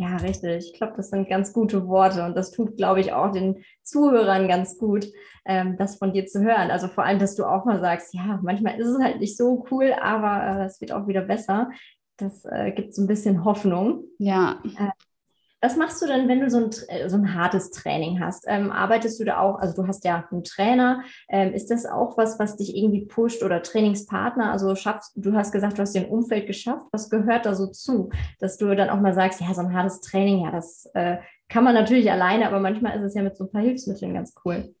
[0.00, 0.70] Ja, richtig.
[0.72, 4.46] Ich glaube, das sind ganz gute Worte und das tut, glaube ich, auch den Zuhörern
[4.46, 5.08] ganz gut,
[5.44, 6.70] ähm, das von dir zu hören.
[6.70, 9.66] Also vor allem, dass du auch mal sagst, ja, manchmal ist es halt nicht so
[9.72, 11.70] cool, aber äh, es wird auch wieder besser.
[12.16, 14.04] Das äh, gibt so ein bisschen Hoffnung.
[14.18, 14.62] Ja.
[14.78, 14.90] Äh,
[15.60, 18.44] was machst du denn, wenn du so ein, äh, so ein hartes Training hast?
[18.46, 22.16] Ähm, arbeitest du da auch, also du hast ja einen Trainer, ähm, ist das auch
[22.16, 24.52] was, was dich irgendwie pusht oder Trainingspartner?
[24.52, 26.86] Also schaffst, du hast gesagt, du hast dir ein Umfeld geschafft.
[26.92, 30.00] Was gehört da so zu, dass du dann auch mal sagst, ja, so ein hartes
[30.00, 31.18] Training, ja, das äh,
[31.48, 34.34] kann man natürlich alleine, aber manchmal ist es ja mit so ein paar Hilfsmitteln ganz
[34.44, 34.74] cool.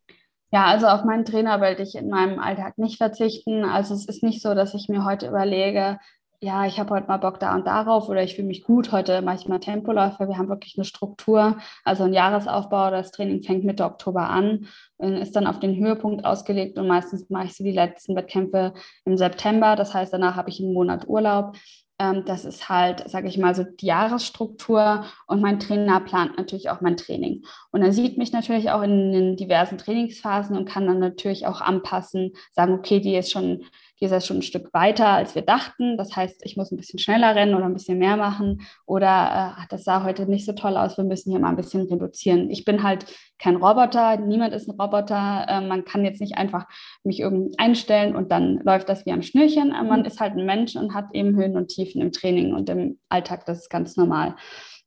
[0.50, 3.64] Ja, also auf meinen Trainer werde ich in meinem Alltag nicht verzichten.
[3.64, 5.98] Also es ist nicht so, dass ich mir heute überlege,
[6.40, 9.22] ja, ich habe heute mal Bock da und darauf oder ich fühle mich gut, heute
[9.22, 10.28] mache ich mal Tempoläufe.
[10.28, 12.90] Wir haben wirklich eine Struktur, also ein Jahresaufbau.
[12.92, 17.46] Das Training fängt Mitte Oktober an, ist dann auf den Höhepunkt ausgelegt und meistens mache
[17.46, 18.72] ich so die letzten Wettkämpfe
[19.04, 19.74] im September.
[19.74, 21.56] Das heißt, danach habe ich einen Monat Urlaub.
[21.98, 26.70] Ähm, das ist halt, sage ich mal, so die Jahresstruktur und mein Trainer plant natürlich
[26.70, 27.44] auch mein Training.
[27.72, 31.60] Und er sieht mich natürlich auch in den diversen Trainingsphasen und kann dann natürlich auch
[31.60, 33.64] anpassen, sagen, okay, die ist schon
[34.00, 35.96] die ist ja schon ein Stück weiter, als wir dachten.
[35.96, 38.62] Das heißt, ich muss ein bisschen schneller rennen oder ein bisschen mehr machen.
[38.86, 41.82] Oder äh, das sah heute nicht so toll aus, wir müssen hier mal ein bisschen
[41.82, 42.50] reduzieren.
[42.50, 43.06] Ich bin halt
[43.38, 45.46] kein Roboter, niemand ist ein Roboter.
[45.48, 46.66] Äh, man kann jetzt nicht einfach
[47.02, 49.70] mich irgendwie einstellen und dann läuft das wie am Schnürchen.
[49.70, 50.06] Man mhm.
[50.06, 53.46] ist halt ein Mensch und hat eben Höhen und Tiefen im Training und im Alltag.
[53.46, 54.36] Das ist ganz normal.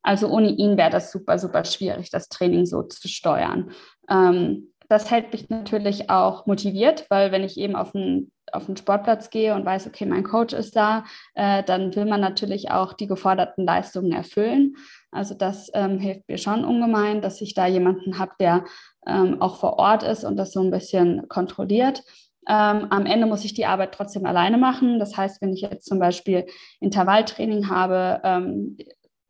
[0.03, 3.71] Also ohne ihn wäre das super, super schwierig, das Training so zu steuern.
[4.09, 8.75] Ähm, das hält mich natürlich auch motiviert, weil wenn ich eben auf einen, auf einen
[8.75, 12.91] Sportplatz gehe und weiß, okay, mein Coach ist da, äh, dann will man natürlich auch
[12.91, 14.75] die geforderten Leistungen erfüllen.
[15.09, 18.65] Also das ähm, hilft mir schon ungemein, dass ich da jemanden habe, der
[19.07, 22.03] ähm, auch vor Ort ist und das so ein bisschen kontrolliert.
[22.49, 24.99] Ähm, am Ende muss ich die Arbeit trotzdem alleine machen.
[24.99, 26.47] Das heißt, wenn ich jetzt zum Beispiel
[26.81, 28.77] Intervalltraining habe, ähm,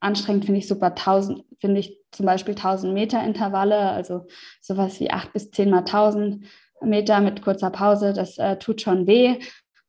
[0.02, 4.28] anstrengend finde ich super 1000, finde ich zum Beispiel 1000 Meter Intervalle, also
[4.60, 6.46] sowas wie 8 bis 10 mal 1000
[6.82, 9.38] Meter mit kurzer Pause, das äh, tut schon weh.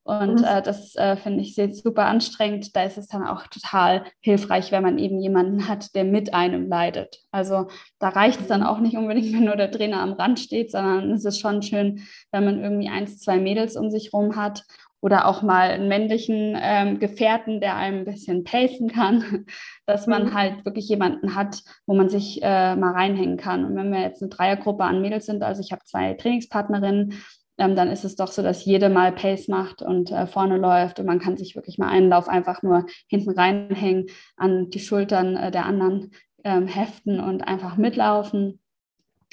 [0.05, 0.45] Und mhm.
[0.45, 2.75] äh, das äh, finde ich super anstrengend.
[2.75, 6.69] Da ist es dann auch total hilfreich, wenn man eben jemanden hat, der mit einem
[6.69, 7.21] leidet.
[7.31, 7.69] Also
[8.01, 11.13] da reicht es dann auch nicht unbedingt, wenn nur der Trainer am Rand steht, sondern
[11.13, 14.65] es ist schon schön, wenn man irgendwie eins, zwei Mädels um sich rum hat
[15.03, 19.47] oder auch mal einen männlichen ähm, Gefährten, der einem ein bisschen pacen kann,
[19.87, 20.35] dass man mhm.
[20.35, 23.65] halt wirklich jemanden hat, wo man sich äh, mal reinhängen kann.
[23.65, 27.15] Und wenn wir jetzt eine Dreiergruppe an Mädels sind, also ich habe zwei Trainingspartnerinnen,
[27.59, 31.01] ähm, dann ist es doch so, dass jede mal Pace macht und äh, vorne läuft
[31.01, 35.37] und man kann sich wirklich mal einen Lauf einfach nur hinten reinhängen, an die Schultern
[35.37, 36.13] äh, der anderen
[36.45, 38.61] ähm, heften und einfach mitlaufen.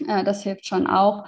[0.08, 1.28] Äh, das hilft schon auch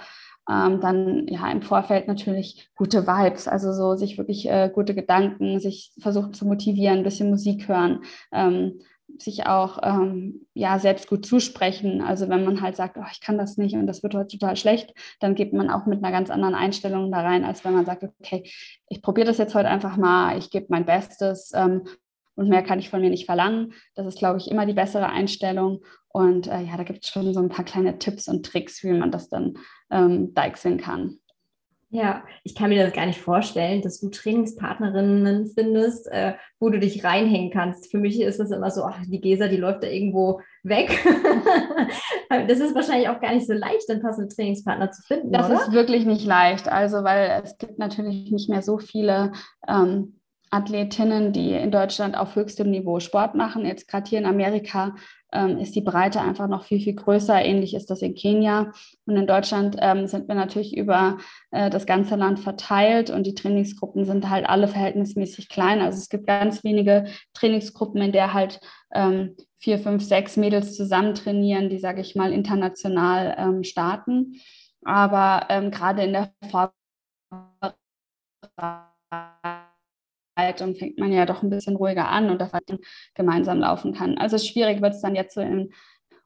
[0.52, 5.60] ähm, dann ja im Vorfeld natürlich gute Vibes, also so sich wirklich äh, gute Gedanken,
[5.60, 8.00] sich versuchen zu motivieren, ein bisschen Musik hören,
[8.32, 8.80] ähm,
[9.18, 12.00] sich auch ähm, ja selbst gut zusprechen.
[12.00, 14.56] Also wenn man halt sagt, oh, ich kann das nicht und das wird heute total
[14.56, 17.84] schlecht, dann geht man auch mit einer ganz anderen Einstellung da rein, als wenn man
[17.84, 18.42] sagt, okay,
[18.88, 21.82] ich probiere das jetzt heute einfach mal, ich gebe mein Bestes ähm,
[22.34, 23.74] und mehr kann ich von mir nicht verlangen.
[23.94, 25.82] Das ist, glaube ich, immer die bessere Einstellung.
[26.08, 28.92] Und äh, ja, da gibt es schon so ein paar kleine Tipps und Tricks, wie
[28.92, 29.54] man das dann
[29.90, 31.18] ähm, deichseln kann.
[31.94, 36.80] Ja, ich kann mir das gar nicht vorstellen, dass du Trainingspartnerinnen findest, äh, wo du
[36.80, 37.90] dich reinhängen kannst.
[37.90, 40.88] Für mich ist das immer so, ach, die Gesa, die läuft da irgendwo weg.
[42.30, 45.32] das ist wahrscheinlich auch gar nicht so leicht, einen passenden Trainingspartner zu finden.
[45.32, 45.56] Das oder?
[45.56, 46.66] ist wirklich nicht leicht.
[46.66, 49.32] Also, weil es gibt natürlich nicht mehr so viele
[49.68, 50.18] ähm,
[50.52, 53.64] Athletinnen, die in Deutschland auf höchstem Niveau Sport machen.
[53.64, 54.94] Jetzt gerade hier in Amerika
[55.32, 57.42] ähm, ist die Breite einfach noch viel, viel größer.
[57.42, 58.70] Ähnlich ist das in Kenia.
[59.06, 61.16] Und in Deutschland ähm, sind wir natürlich über
[61.52, 65.80] äh, das ganze Land verteilt und die Trainingsgruppen sind halt alle verhältnismäßig klein.
[65.80, 68.60] Also es gibt ganz wenige Trainingsgruppen, in der halt
[68.92, 74.34] ähm, vier, fünf, sechs Mädels zusammen trainieren, die, sage ich mal, international ähm, starten.
[74.84, 76.82] Aber ähm, gerade in der Vorbereitung
[80.60, 82.50] und fängt man ja doch ein bisschen ruhiger an und das
[83.14, 84.18] gemeinsam laufen kann.
[84.18, 85.72] Also schwierig wird es dann jetzt so in,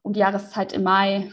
[0.01, 1.29] um die Jahreszeit im Mai,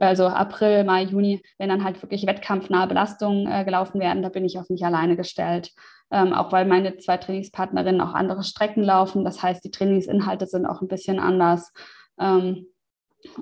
[0.00, 4.44] also April, Mai, Juni, wenn dann halt wirklich wettkampfnahe Belastungen äh, gelaufen werden, da bin
[4.44, 5.72] ich auf mich alleine gestellt.
[6.12, 9.24] Ähm, auch weil meine zwei Trainingspartnerinnen auch andere Strecken laufen.
[9.24, 11.72] Das heißt, die Trainingsinhalte sind auch ein bisschen anders.
[12.18, 12.66] Ähm,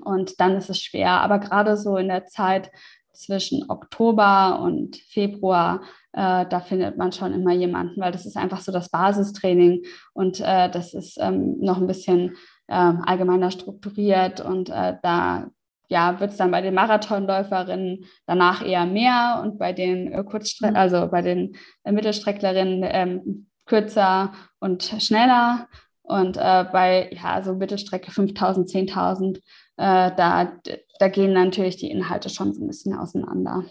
[0.05, 1.13] und dann ist es schwer.
[1.23, 2.71] Aber gerade so in der Zeit
[3.13, 8.61] zwischen Oktober und Februar äh, da findet man schon immer jemanden, weil das ist einfach
[8.61, 14.71] so das Basistraining und äh, das ist ähm, noch ein bisschen äh, allgemeiner strukturiert und
[14.71, 15.51] äh, da
[15.91, 20.71] ja, wird es dann bei den Marathonläuferinnen danach eher mehr und bei den äh, Kurzstre
[20.71, 20.77] mhm.
[20.77, 25.69] also bei den äh, Mittelstrecklerinnen ähm, kürzer und schneller.
[26.03, 29.43] Und bei ja, so Mittelstrecke 5000, 10.000,
[29.77, 30.53] da,
[30.99, 33.65] da gehen natürlich die Inhalte schon so ein bisschen auseinander.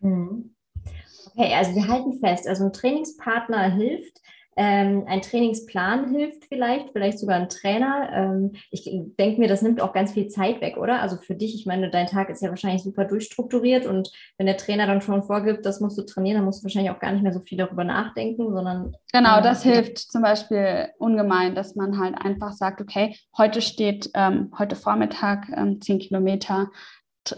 [0.00, 0.54] Mhm.
[1.34, 4.20] Okay, also wir halten fest, also ein Trainingspartner hilft,
[4.54, 8.10] ähm, ein Trainingsplan hilft vielleicht, vielleicht sogar ein Trainer.
[8.12, 8.84] Ähm, ich
[9.18, 11.00] denke mir, das nimmt auch ganz viel Zeit weg, oder?
[11.00, 14.58] Also für dich, ich meine, dein Tag ist ja wahrscheinlich super durchstrukturiert und wenn der
[14.58, 17.22] Trainer dann schon vorgibt, das musst du trainieren, dann musst du wahrscheinlich auch gar nicht
[17.22, 18.94] mehr so viel darüber nachdenken, sondern.
[19.12, 24.10] Genau, äh, das hilft zum Beispiel ungemein, dass man halt einfach sagt, okay, heute steht,
[24.14, 26.68] ähm, heute Vormittag ähm, 10 Kilometer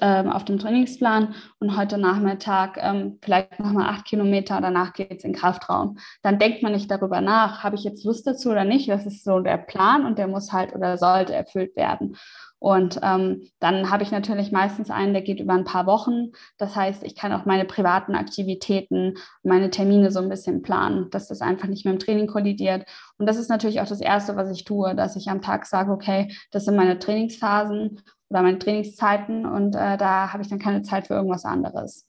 [0.01, 5.25] ähm, auf dem Trainingsplan und heute Nachmittag ähm, vielleicht nochmal acht Kilometer, danach geht es
[5.25, 5.99] in den Kraftraum.
[6.23, 8.89] Dann denkt man nicht darüber nach, habe ich jetzt Lust dazu oder nicht.
[8.89, 12.17] Das ist so der Plan und der muss halt oder sollte erfüllt werden.
[12.65, 16.31] Und ähm, dann habe ich natürlich meistens einen, der geht über ein paar Wochen.
[16.57, 21.29] Das heißt, ich kann auch meine privaten Aktivitäten, meine Termine so ein bisschen planen, dass
[21.29, 22.87] das einfach nicht mit dem Training kollidiert.
[23.19, 25.93] Und das ist natürlich auch das Erste, was ich tue, dass ich am Tag sage,
[25.93, 30.83] okay, das sind meine Trainingsphasen oder meine Trainingszeiten und äh, da habe ich dann keine
[30.83, 32.07] Zeit für irgendwas anderes.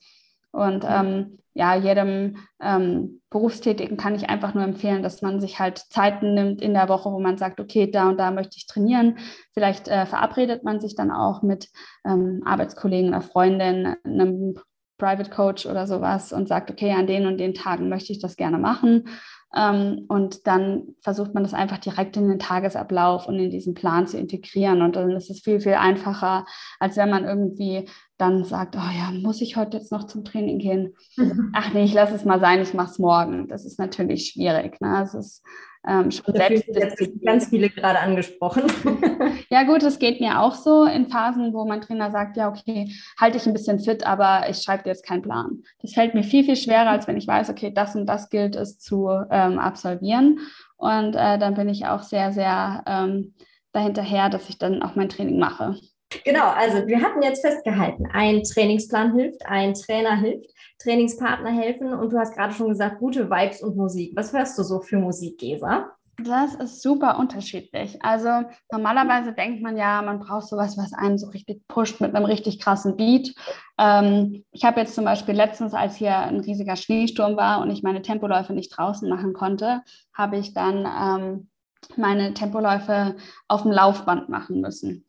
[0.51, 0.89] Und mhm.
[0.89, 6.33] ähm, ja, jedem ähm, Berufstätigen kann ich einfach nur empfehlen, dass man sich halt Zeiten
[6.33, 9.17] nimmt in der Woche, wo man sagt, okay, da und da möchte ich trainieren.
[9.53, 11.69] Vielleicht äh, verabredet man sich dann auch mit
[12.05, 14.55] ähm, Arbeitskollegen oder Freundinnen, einem
[14.97, 18.35] Private Coach oder sowas und sagt, okay, an den und den Tagen möchte ich das
[18.37, 19.07] gerne machen.
[19.55, 24.07] Ähm, und dann versucht man das einfach direkt in den Tagesablauf und in diesen Plan
[24.07, 24.81] zu integrieren.
[24.81, 26.45] Und dann ist es viel, viel einfacher,
[26.79, 30.59] als wenn man irgendwie dann sagt, oh ja, muss ich heute jetzt noch zum Training
[30.59, 30.95] gehen?
[31.17, 31.51] Mhm.
[31.53, 33.47] Ach nee, ich lasse es mal sein, ich mache es morgen.
[33.47, 34.79] Das ist natürlich schwierig.
[34.79, 35.01] Ne?
[35.03, 35.43] Es ist
[35.87, 38.63] ähm, schon selbst jetzt ganz viele gerade angesprochen.
[39.49, 42.91] ja gut, es geht mir auch so in Phasen, wo mein Trainer sagt, ja okay,
[43.19, 45.63] halte ich ein bisschen fit, aber ich schreibe dir jetzt keinen Plan.
[45.81, 48.55] Das fällt mir viel, viel schwerer, als wenn ich weiß, okay, das und das gilt
[48.55, 50.39] es zu ähm, absolvieren.
[50.77, 53.35] Und äh, dann bin ich auch sehr, sehr ähm,
[53.71, 55.75] dahinterher, dass ich dann auch mein Training mache.
[56.23, 62.13] Genau, also wir hatten jetzt festgehalten, ein Trainingsplan hilft, ein Trainer hilft, Trainingspartner helfen und
[62.13, 64.13] du hast gerade schon gesagt, gute Vibes und Musik.
[64.15, 65.91] Was hörst du so für Musik, Gesa?
[66.17, 68.01] Das ist super unterschiedlich.
[68.01, 68.29] Also
[68.71, 72.61] normalerweise denkt man ja, man braucht sowas, was einen so richtig pusht mit einem richtig
[72.61, 73.33] krassen Beat.
[73.77, 77.83] Ähm, ich habe jetzt zum Beispiel letztens, als hier ein riesiger Schneesturm war und ich
[77.83, 79.81] meine Tempoläufe nicht draußen machen konnte,
[80.13, 81.49] habe ich dann ähm,
[81.97, 83.17] meine Tempoläufe
[83.49, 85.05] auf dem Laufband machen müssen.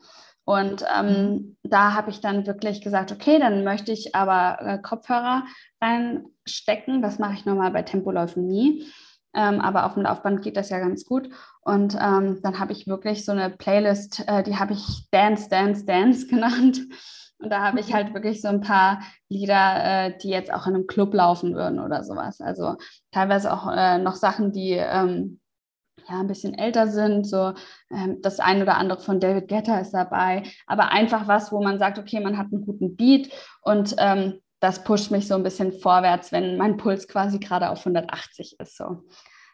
[0.47, 1.57] Und ähm, mhm.
[1.65, 5.43] da habe ich dann wirklich gesagt, okay, dann möchte ich aber äh, Kopfhörer
[5.83, 7.03] reinstecken.
[7.03, 8.87] Das mache ich normal bei Tempoläufen nie.
[9.35, 11.29] Ähm, aber auf dem Laufband geht das ja ganz gut.
[11.63, 15.85] Und ähm, dann habe ich wirklich so eine Playlist, äh, die habe ich Dance, Dance,
[15.85, 16.81] Dance genannt.
[17.39, 20.77] Und da habe ich halt wirklich so ein paar Lieder, äh, die jetzt auch in
[20.77, 22.41] einem Club laufen würden oder sowas.
[22.41, 22.77] Also
[23.11, 25.41] teilweise auch äh, noch Sachen, die ähm,
[26.09, 27.26] ja, ein bisschen älter sind.
[27.26, 27.55] So
[27.91, 30.45] ähm, das ein oder andere von David Guetta ist dabei.
[30.66, 33.31] Aber einfach was, wo man sagt, okay, man hat einen guten Beat
[33.62, 37.81] und ähm, das pusht mich so ein bisschen vorwärts, wenn mein Puls quasi gerade auf
[37.81, 38.76] 180 ist.
[38.76, 39.03] So.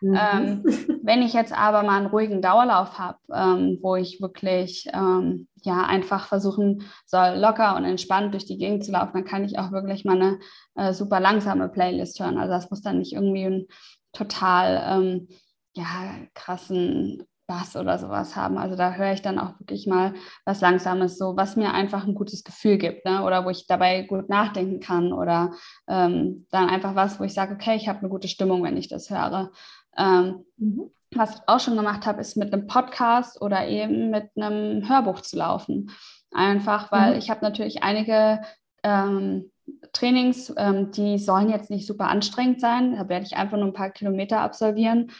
[0.03, 0.18] Mhm.
[0.20, 0.62] Ähm,
[1.03, 5.85] wenn ich jetzt aber mal einen ruhigen Dauerlauf habe, ähm, wo ich wirklich ähm, ja
[5.85, 9.70] einfach versuchen soll, locker und entspannt durch die Gegend zu laufen, dann kann ich auch
[9.70, 10.39] wirklich mal eine
[10.74, 12.37] äh, super langsame Playlist hören.
[12.37, 13.66] Also das muss dann nicht irgendwie ein
[14.12, 15.29] total ähm,
[15.75, 18.57] ja, krassen Bass oder sowas haben.
[18.57, 20.14] Also da höre ich dann auch wirklich mal
[20.45, 23.23] was Langsames, so was mir einfach ein gutes Gefühl gibt, ne?
[23.25, 25.53] oder wo ich dabei gut nachdenken kann oder
[25.89, 28.89] ähm, dann einfach was, wo ich sage, okay, ich habe eine gute Stimmung, wenn ich
[28.89, 29.51] das höre.
[29.97, 30.91] Ähm, mhm.
[31.14, 35.20] Was ich auch schon gemacht habe, ist mit einem Podcast oder eben mit einem Hörbuch
[35.20, 35.91] zu laufen.
[36.33, 37.18] Einfach, weil mhm.
[37.18, 38.41] ich habe natürlich einige
[38.83, 39.52] ähm,
[39.93, 42.97] Trainings, ähm, die sollen jetzt nicht super anstrengend sein.
[42.97, 45.11] Da werde ich einfach nur ein paar Kilometer absolvieren.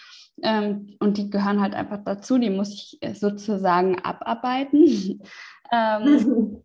[0.43, 2.39] Ähm, und die gehören halt einfach dazu.
[2.39, 5.21] Die muss ich sozusagen abarbeiten.
[5.73, 6.63] ähm,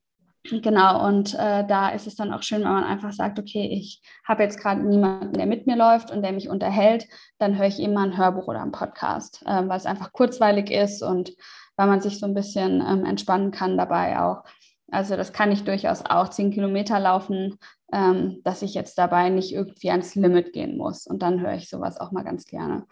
[0.61, 4.01] genau, und äh, da ist es dann auch schön, wenn man einfach sagt, okay, ich
[4.25, 7.05] habe jetzt gerade niemanden, der mit mir läuft und der mich unterhält,
[7.37, 11.01] dann höre ich immer ein Hörbuch oder einen Podcast, äh, weil es einfach kurzweilig ist
[11.01, 11.31] und
[11.75, 14.43] weil man sich so ein bisschen ähm, entspannen kann dabei auch.
[14.89, 17.57] Also das kann ich durchaus auch zehn Kilometer laufen,
[17.91, 21.07] ähm, dass ich jetzt dabei nicht irgendwie ans Limit gehen muss.
[21.07, 22.85] Und dann höre ich sowas auch mal ganz gerne.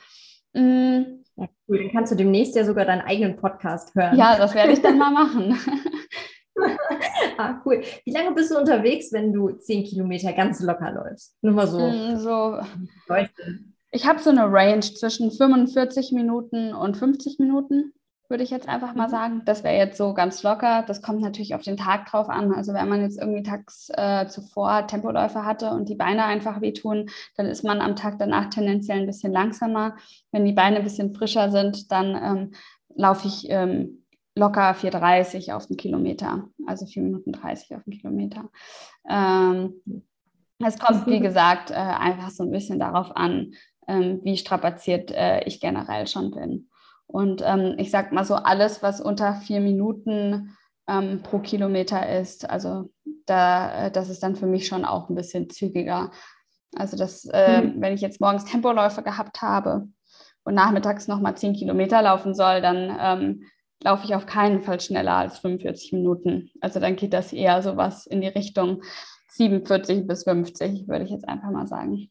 [0.54, 1.24] Mm.
[1.38, 1.80] Ja, cool.
[1.80, 4.18] Dann kannst du demnächst ja sogar deinen eigenen Podcast hören.
[4.18, 5.58] Ja, das werde ich dann mal machen.
[7.38, 7.82] ah, cool.
[8.06, 11.36] Wie lange bist du unterwegs, wenn du zehn Kilometer ganz locker läufst?
[11.42, 11.80] Nur mal so.
[11.80, 12.60] Mm, so
[13.92, 17.94] ich habe so eine Range zwischen 45 Minuten und 50 Minuten
[18.30, 19.12] würde ich jetzt einfach mal mhm.
[19.12, 19.42] sagen.
[19.46, 20.84] Das wäre jetzt so ganz locker.
[20.88, 22.54] Das kommt natürlich auf den Tag drauf an.
[22.54, 27.10] Also wenn man jetzt irgendwie tags äh, zuvor Tempoläufe hatte und die Beine einfach wehtun,
[27.36, 29.96] dann ist man am Tag danach tendenziell ein bisschen langsamer.
[30.32, 32.52] Wenn die Beine ein bisschen frischer sind, dann ähm,
[32.96, 34.06] laufe ich ähm,
[34.36, 38.50] locker 4,30 auf den Kilometer, also 4 Minuten 30 auf den Kilometer.
[39.10, 39.82] Ähm,
[40.60, 43.54] es kommt, wie gesagt, äh, einfach so ein bisschen darauf an,
[43.88, 46.70] ähm, wie strapaziert äh, ich generell schon bin.
[47.08, 50.56] Und ähm, ich sag mal so, alles, was unter vier Minuten
[50.88, 52.90] ähm, pro Kilometer ist, also
[53.26, 56.12] da, äh, das ist dann für mich schon auch ein bisschen zügiger.
[56.76, 57.82] Also das, äh, mhm.
[57.82, 59.88] wenn ich jetzt morgens Tempoläufe gehabt habe
[60.44, 63.44] und nachmittags nochmal zehn Kilometer laufen soll, dann ähm,
[63.84, 66.52] laufe ich auf keinen Fall schneller als 45 Minuten.
[66.62, 68.84] Also dann geht das eher so was in die Richtung
[69.30, 72.10] 47 bis 50, würde ich jetzt einfach mal sagen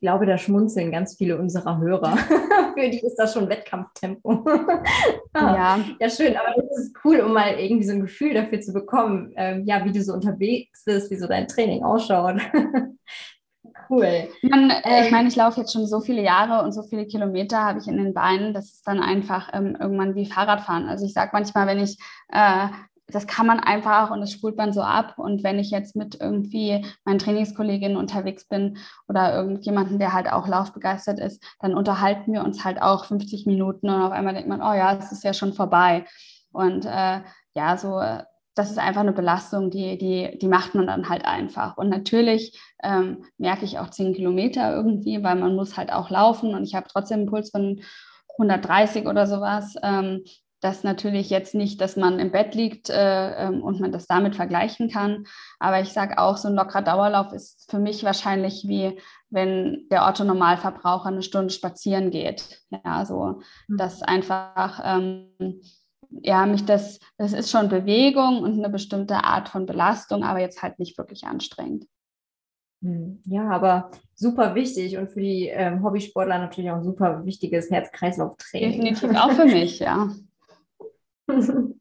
[0.00, 2.16] ich glaube, da schmunzeln ganz viele unserer Hörer.
[2.76, 4.30] Für die ist das schon Wettkampftempo.
[5.32, 5.80] ah, ja.
[5.98, 9.32] ja, schön, aber das ist cool, um mal irgendwie so ein Gefühl dafür zu bekommen,
[9.34, 12.36] ähm, ja, wie du so unterwegs bist, wie so dein Training ausschaut.
[13.90, 14.28] cool.
[14.42, 17.04] Man, äh, ich ähm, meine, ich laufe jetzt schon so viele Jahre und so viele
[17.08, 20.88] Kilometer habe ich in den Beinen, das ist dann einfach ähm, irgendwann wie Fahrradfahren.
[20.88, 22.68] Also ich sage manchmal, wenn ich äh,
[23.10, 25.14] das kann man einfach und das spult man so ab.
[25.16, 28.78] Und wenn ich jetzt mit irgendwie meinen Trainingskolleginnen unterwegs bin
[29.08, 33.88] oder irgendjemanden, der halt auch laufbegeistert ist, dann unterhalten wir uns halt auch 50 Minuten
[33.88, 36.04] und auf einmal denkt man, oh ja, es ist ja schon vorbei.
[36.52, 37.20] Und äh,
[37.54, 38.00] ja, so,
[38.54, 41.78] das ist einfach eine Belastung, die, die, die macht man dann halt einfach.
[41.78, 46.54] Und natürlich ähm, merke ich auch 10 Kilometer irgendwie, weil man muss halt auch laufen
[46.54, 47.80] und ich habe trotzdem einen Puls von
[48.38, 49.76] 130 oder sowas.
[49.82, 50.24] Ähm,
[50.60, 54.34] das natürlich jetzt nicht, dass man im Bett liegt äh, ähm, und man das damit
[54.34, 55.26] vergleichen kann.
[55.58, 58.98] Aber ich sage auch, so ein lockerer Dauerlauf ist für mich wahrscheinlich wie
[59.30, 62.62] wenn der Otto-Normalverbraucher eine Stunde spazieren geht.
[62.84, 63.76] Ja, so mhm.
[63.76, 65.60] das einfach, ähm,
[66.10, 70.62] ja, mich das, das ist schon Bewegung und eine bestimmte Art von Belastung, aber jetzt
[70.62, 71.86] halt nicht wirklich anstrengend.
[72.82, 77.70] Hm, ja, aber super wichtig und für die ähm, Hobbysportler natürlich auch ein super wichtiges
[77.70, 78.84] Herz-Kreislauf-Training.
[78.84, 80.08] Definitiv auch für mich, ja.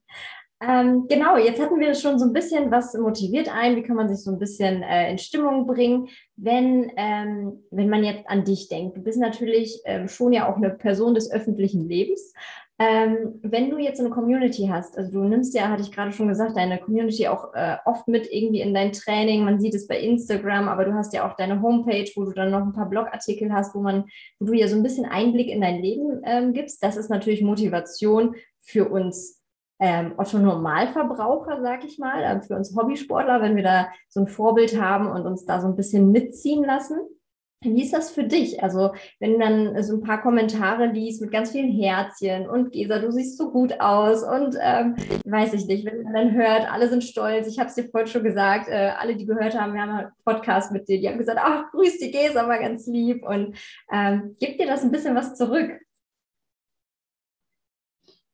[0.61, 4.09] ähm, genau, jetzt hatten wir schon so ein bisschen, was motiviert ein, wie kann man
[4.09, 8.67] sich so ein bisschen äh, in Stimmung bringen, wenn, ähm, wenn man jetzt an dich
[8.67, 8.97] denkt.
[8.97, 12.33] Du bist natürlich ähm, schon ja auch eine Person des öffentlichen Lebens.
[12.79, 16.27] Ähm, wenn du jetzt eine Community hast, also du nimmst ja, hatte ich gerade schon
[16.27, 19.99] gesagt, deine Community auch äh, oft mit irgendwie in dein Training, man sieht es bei
[19.99, 23.51] Instagram, aber du hast ja auch deine Homepage, wo du dann noch ein paar Blogartikel
[23.51, 24.05] hast, wo man,
[24.39, 26.83] wo du ja so ein bisschen Einblick in dein Leben ähm, gibst.
[26.83, 28.35] Das ist natürlich Motivation
[28.67, 29.41] für uns
[29.79, 34.27] ähm, Otto Normalverbraucher, sag ich mal, also für uns Hobbysportler, wenn wir da so ein
[34.27, 36.97] Vorbild haben und uns da so ein bisschen mitziehen lassen.
[37.63, 38.61] Wie ist das für dich?
[38.61, 42.99] Also, wenn du dann so ein paar Kommentare liest mit ganz vielen Herzchen und Gesa,
[42.99, 44.95] du siehst so gut aus und ähm,
[45.25, 47.47] weiß ich nicht, wenn man dann hört, alle sind stolz.
[47.47, 50.11] Ich habe es dir vorhin schon gesagt, äh, alle, die gehört haben, wir haben einen
[50.23, 53.57] Podcast mit dir, die haben gesagt, ach, grüß die Gesa, mal ganz lieb und
[53.91, 55.79] ähm, gibt dir das ein bisschen was zurück?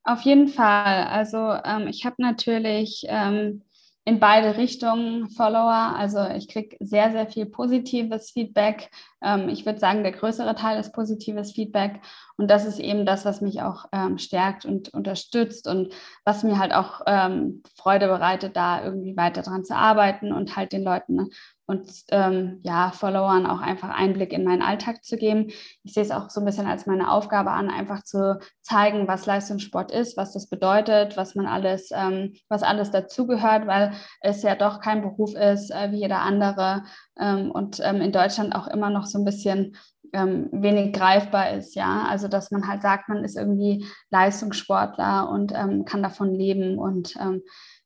[0.04, 1.06] Auf jeden Fall.
[1.08, 3.64] Also ähm, ich habe natürlich ähm,
[4.06, 5.95] in beide Richtungen Follower.
[5.97, 8.89] Also ich kriege sehr, sehr viel positives Feedback.
[9.24, 12.01] Ähm, ich würde sagen, der größere Teil ist positives Feedback.
[12.36, 15.93] Und das ist eben das, was mich auch ähm, stärkt und unterstützt und
[16.26, 20.71] was mir halt auch ähm, Freude bereitet, da irgendwie weiter dran zu arbeiten und halt
[20.71, 21.30] den Leuten
[21.65, 25.47] und ähm, ja, Followern auch einfach Einblick in meinen Alltag zu geben.
[25.84, 29.26] Ich sehe es auch so ein bisschen als meine Aufgabe an, einfach zu zeigen, was
[29.26, 34.55] Leistungssport ist, was das bedeutet, was man alles, ähm, was alles dazugehört, weil es ja
[34.55, 36.84] doch kein Beruf ist äh, wie jeder andere
[37.20, 39.76] ähm, und ähm, in Deutschland auch immer noch so ein bisschen
[40.14, 42.05] ähm, wenig greifbar ist, ja.
[42.09, 47.16] Also dass man halt sagt, man ist irgendwie Leistungssportler und ähm, kann davon leben und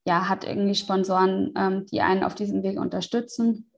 [0.07, 3.69] ja, hat irgendwie Sponsoren, ähm, die einen auf diesem Weg unterstützen.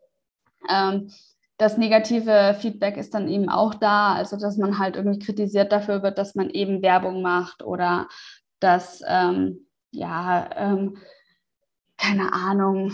[0.70, 1.12] Ähm,
[1.58, 6.04] das negative Feedback ist dann eben auch da, also dass man halt irgendwie kritisiert dafür
[6.04, 8.08] wird, dass man eben Werbung macht oder
[8.60, 10.98] dass, ähm, ja, ähm,
[11.98, 12.94] keine Ahnung,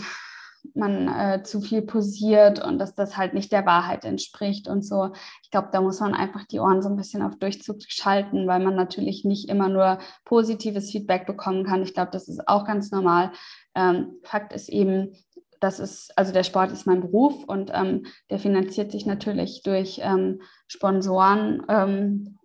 [0.74, 5.10] man äh, zu viel posiert und dass das halt nicht der Wahrheit entspricht und so.
[5.42, 8.60] Ich glaube, da muss man einfach die Ohren so ein bisschen auf Durchzug schalten, weil
[8.60, 11.82] man natürlich nicht immer nur positives Feedback bekommen kann.
[11.82, 13.32] Ich glaube, das ist auch ganz normal.
[13.74, 15.12] Ähm, Fakt ist eben,
[15.60, 20.00] das ist, also der Sport ist mein Beruf und ähm, der finanziert sich natürlich durch
[20.02, 22.38] ähm, Sponsoren, ähm,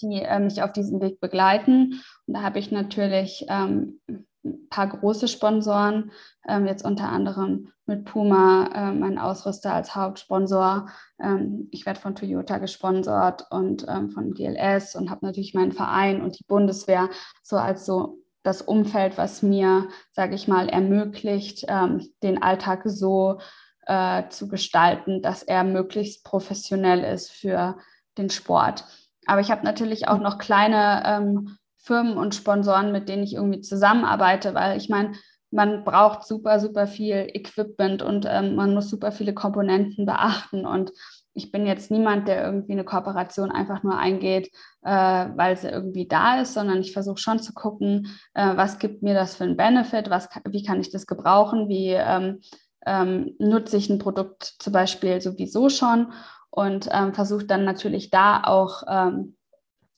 [0.00, 2.02] die äh, mich auf diesem Weg begleiten.
[2.26, 4.00] Und da habe ich natürlich ähm,
[4.44, 6.12] ein paar große Sponsoren,
[6.46, 10.88] ähm, jetzt unter anderem mit Puma, äh, mein Ausrüster als Hauptsponsor.
[11.20, 16.22] Ähm, ich werde von Toyota gesponsert und ähm, von GLS und habe natürlich meinen Verein
[16.22, 17.08] und die Bundeswehr
[17.42, 23.40] so als so das Umfeld, was mir, sage ich mal, ermöglicht, ähm, den Alltag so
[23.86, 27.78] äh, zu gestalten, dass er möglichst professionell ist für
[28.16, 28.84] den Sport.
[29.26, 33.60] Aber ich habe natürlich auch noch kleine ähm, Firmen und Sponsoren, mit denen ich irgendwie
[33.60, 35.12] zusammenarbeite, weil ich meine,
[35.50, 40.66] man braucht super, super viel Equipment und ähm, man muss super viele Komponenten beachten.
[40.66, 40.92] Und
[41.32, 44.50] ich bin jetzt niemand, der irgendwie eine Kooperation einfach nur eingeht,
[44.82, 49.02] äh, weil sie irgendwie da ist, sondern ich versuche schon zu gucken, äh, was gibt
[49.02, 52.40] mir das für einen Benefit, was, wie kann ich das gebrauchen, wie ähm,
[52.84, 56.12] ähm, nutze ich ein Produkt zum Beispiel sowieso schon
[56.50, 59.36] und ähm, versuche dann natürlich da auch ähm,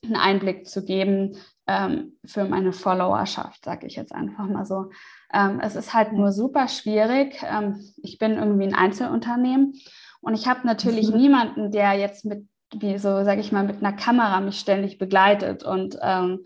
[0.05, 1.37] einen Einblick zu geben,
[1.71, 4.91] ähm, für meine Followerschaft, sage ich jetzt einfach mal so.
[5.33, 7.41] Ähm, es ist halt nur super schwierig.
[7.45, 9.75] Ähm, ich bin irgendwie ein Einzelunternehmen
[10.21, 11.17] und ich habe natürlich mhm.
[11.17, 15.63] niemanden, der jetzt mit, wie so, sage ich mal, mit einer Kamera mich ständig begleitet
[15.63, 16.41] und ähm,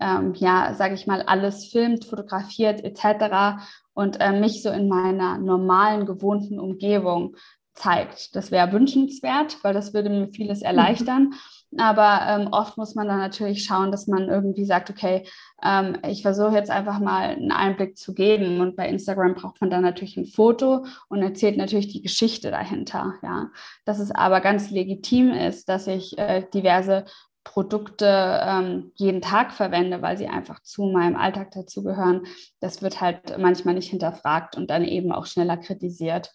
[0.00, 3.62] ähm, ja, sage ich mal, alles filmt, fotografiert etc.
[3.92, 7.36] und äh, mich so in meiner normalen, gewohnten Umgebung
[7.74, 8.36] zeigt.
[8.36, 10.66] Das wäre wünschenswert, weil das würde mir vieles mhm.
[10.66, 11.34] erleichtern.
[11.78, 15.26] Aber ähm, oft muss man dann natürlich schauen, dass man irgendwie sagt, okay,
[15.64, 18.60] ähm, ich versuche jetzt einfach mal einen Einblick zu geben.
[18.60, 23.14] Und bei Instagram braucht man dann natürlich ein Foto und erzählt natürlich die Geschichte dahinter.
[23.22, 23.50] Ja,
[23.86, 27.06] dass es aber ganz legitim ist, dass ich äh, diverse
[27.44, 32.26] Produkte ähm, jeden Tag verwende, weil sie einfach zu meinem Alltag dazugehören.
[32.60, 36.32] Das wird halt manchmal nicht hinterfragt und dann eben auch schneller kritisiert.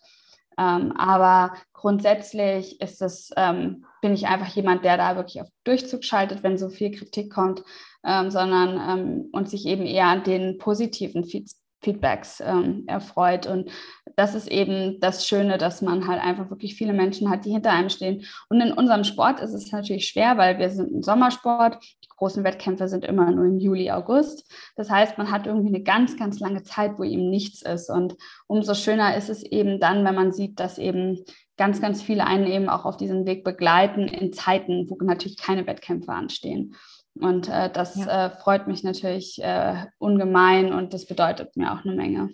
[0.58, 6.03] Ähm, aber grundsätzlich ist es, ähm, bin ich einfach jemand, der da wirklich auf Durchzug
[6.03, 7.64] schaltet, wenn so viel Kritik kommt,
[8.03, 13.45] ähm, sondern ähm, und sich eben eher an den positiven Feeds Feedbacks ähm, erfreut.
[13.45, 13.70] Und
[14.16, 17.72] das ist eben das Schöne, dass man halt einfach wirklich viele Menschen hat, die hinter
[17.72, 18.26] einem stehen.
[18.49, 21.78] Und in unserem Sport ist es natürlich schwer, weil wir sind ein Sommersport.
[22.18, 24.51] Großen Wettkämpfe sind immer nur im Juli, August.
[24.76, 27.89] Das heißt, man hat irgendwie eine ganz, ganz lange Zeit, wo eben nichts ist.
[27.89, 28.15] Und
[28.47, 31.24] umso schöner ist es eben dann, wenn man sieht, dass eben
[31.57, 35.65] ganz, ganz viele einen eben auch auf diesem Weg begleiten in Zeiten, wo natürlich keine
[35.68, 36.76] Wettkämpfe anstehen.
[37.20, 38.28] Und äh, das ja.
[38.28, 42.30] äh, freut mich natürlich äh, ungemein und das bedeutet mir auch eine Menge.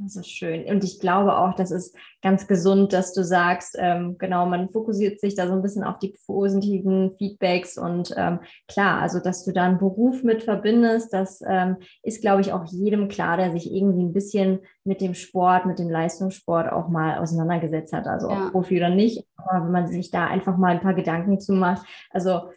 [0.00, 0.64] Das ist schön.
[0.66, 5.20] Und ich glaube auch, das ist ganz gesund, dass du sagst, ähm, genau, man fokussiert
[5.20, 8.38] sich da so ein bisschen auf die positiven Feedbacks und ähm,
[8.68, 12.64] klar, also dass du da einen Beruf mit verbindest, das ähm, ist, glaube ich, auch
[12.66, 17.18] jedem klar, der sich irgendwie ein bisschen mit dem Sport, mit dem Leistungssport auch mal
[17.18, 18.46] auseinandergesetzt hat, also ja.
[18.46, 19.26] ob Profi oder nicht.
[19.36, 22.50] Aber wenn man sich da einfach mal ein paar Gedanken zu macht, also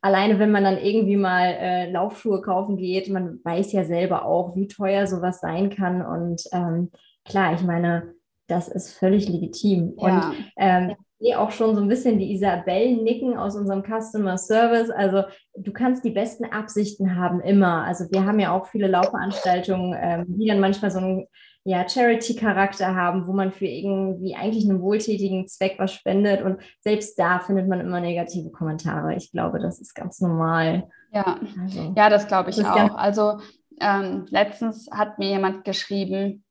[0.00, 4.54] alleine wenn man dann irgendwie mal äh, Laufschuhe kaufen geht, man weiß ja selber auch,
[4.54, 6.04] wie teuer sowas sein kann.
[6.04, 6.90] Und ähm,
[7.24, 8.14] klar, ich meine,
[8.46, 9.94] das ist völlig legitim.
[9.98, 10.04] Ja.
[10.04, 14.36] Und ähm, ich sehe auch schon so ein bisschen die Isabellen nicken aus unserem Customer
[14.36, 14.90] Service.
[14.90, 15.24] Also
[15.56, 17.84] du kannst die besten Absichten haben immer.
[17.84, 21.26] Also wir haben ja auch viele Laufveranstaltungen, ähm, die dann manchmal so ein
[21.66, 26.40] ja, Charity-Charakter haben, wo man für irgendwie eigentlich einen wohltätigen Zweck was spendet.
[26.40, 29.16] Und selbst da findet man immer negative Kommentare.
[29.16, 30.88] Ich glaube, das ist ganz normal.
[31.12, 32.94] Ja, also, ja das glaube ich auch.
[32.94, 33.40] Also
[33.80, 36.44] ähm, letztens hat mir jemand geschrieben,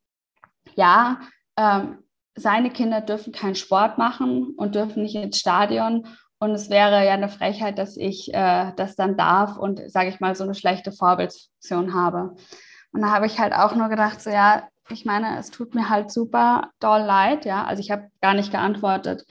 [0.76, 1.22] ja,
[1.58, 2.00] ähm,
[2.36, 6.08] seine Kinder dürfen keinen Sport machen und dürfen nicht ins Stadion.
[6.40, 10.20] Und es wäre ja eine Frechheit, dass ich äh, das dann darf und, sage ich
[10.20, 12.36] mal, so eine schlechte Vorbildsfunktion habe.
[12.92, 15.90] Und da habe ich halt auch nur gedacht, so ja, ich meine, es tut mir
[15.90, 17.64] halt super doll leid, ja.
[17.66, 19.26] Also ich habe gar nicht geantwortet.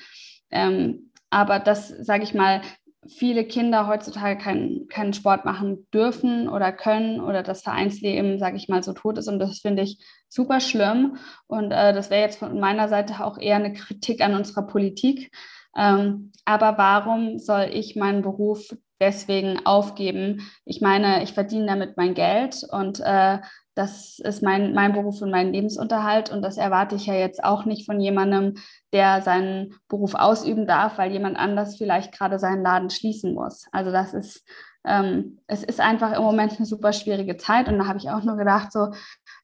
[0.51, 2.63] Ähm, aber das, sage ich mal,
[3.09, 8.69] viele Kinder heutzutage keinen keinen Sport machen dürfen oder können oder das Vereinsleben, sage ich
[8.69, 9.29] mal, so tot ist.
[9.29, 9.99] Und das finde ich
[10.29, 11.17] super schlimm.
[11.47, 15.31] Und äh, das wäre jetzt von meiner Seite auch eher eine Kritik an unserer Politik.
[15.77, 20.49] Ähm, aber warum soll ich meinen Beruf deswegen aufgeben?
[20.65, 23.39] Ich meine, ich verdiene damit mein Geld und äh,
[23.75, 27.65] das ist mein, mein Beruf und mein Lebensunterhalt und das erwarte ich ja jetzt auch
[27.65, 28.55] nicht von jemandem,
[28.93, 33.67] der seinen Beruf ausüben darf, weil jemand anders vielleicht gerade seinen Laden schließen muss.
[33.73, 34.47] Also das ist,
[34.85, 38.23] ähm, es ist einfach im Moment eine super schwierige Zeit und da habe ich auch
[38.23, 38.93] nur gedacht, so,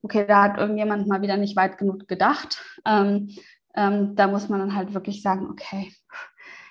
[0.02, 2.62] okay, da hat irgendjemand mal wieder nicht weit genug gedacht.
[2.86, 3.30] Ähm,
[3.74, 5.92] ähm, da muss man dann halt wirklich sagen, okay,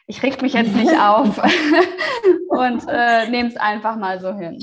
[0.07, 1.37] ich reg mich jetzt nicht auf
[2.49, 4.59] und äh, nehme es einfach mal so hin.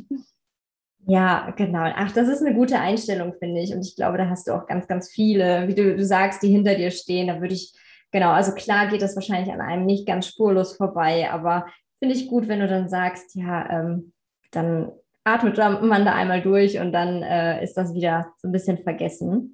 [1.08, 1.84] Ja, genau.
[1.94, 3.72] Ach, das ist eine gute Einstellung, finde ich.
[3.72, 6.48] Und ich glaube, da hast du auch ganz, ganz viele, wie du, du sagst, die
[6.48, 7.28] hinter dir stehen.
[7.28, 7.72] Da würde ich,
[8.10, 11.66] genau, also klar geht das wahrscheinlich an einem nicht ganz spurlos vorbei, aber
[12.00, 14.12] finde ich gut, wenn du dann sagst, ja, ähm,
[14.50, 14.90] dann
[15.22, 19.52] atmet man da einmal durch und dann äh, ist das wieder so ein bisschen vergessen.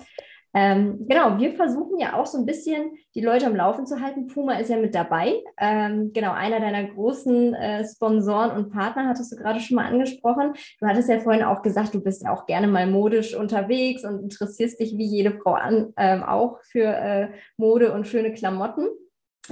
[0.55, 4.27] Ähm, genau, wir versuchen ja auch so ein bisschen die Leute am Laufen zu halten.
[4.27, 5.43] Puma ist ja mit dabei.
[5.59, 10.53] Ähm, genau, einer deiner großen äh, Sponsoren und Partner hattest du gerade schon mal angesprochen.
[10.79, 14.23] Du hattest ja vorhin auch gesagt, du bist ja auch gerne mal modisch unterwegs und
[14.23, 18.89] interessierst dich wie jede Frau an, ähm, auch für äh, Mode und schöne Klamotten.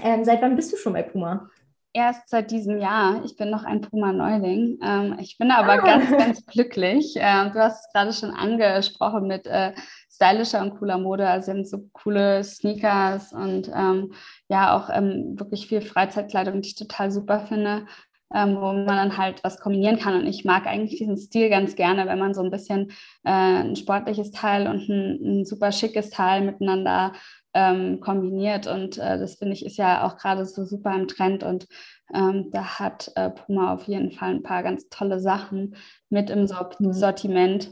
[0.02, 1.48] Ähm, seit wann bist du schon bei Puma?
[1.92, 3.24] Erst seit diesem Jahr.
[3.24, 4.78] Ich bin noch ein Puma-Neuling.
[4.80, 5.76] Ähm, ich bin aber ah.
[5.78, 7.14] ganz, ganz glücklich.
[7.16, 9.72] Ähm, du hast es gerade schon angesprochen mit äh,
[10.08, 11.28] stylischer und cooler Mode.
[11.28, 14.12] Also sie haben so coole Sneakers und ähm,
[14.48, 17.86] ja auch ähm, wirklich viel Freizeitkleidung, die ich total super finde.
[18.32, 20.14] Ähm, wo man dann halt was kombinieren kann.
[20.14, 22.92] Und ich mag eigentlich diesen Stil ganz gerne, wenn man so ein bisschen
[23.24, 27.12] äh, ein sportliches Teil und ein, ein super schickes Teil miteinander
[27.54, 28.66] ähm, kombiniert.
[28.66, 31.42] Und äh, das finde ich ist ja auch gerade so super im Trend.
[31.42, 31.66] Und
[32.14, 35.76] ähm, da hat äh, Puma auf jeden Fall ein paar ganz tolle Sachen
[36.08, 37.70] mit im Sortiment.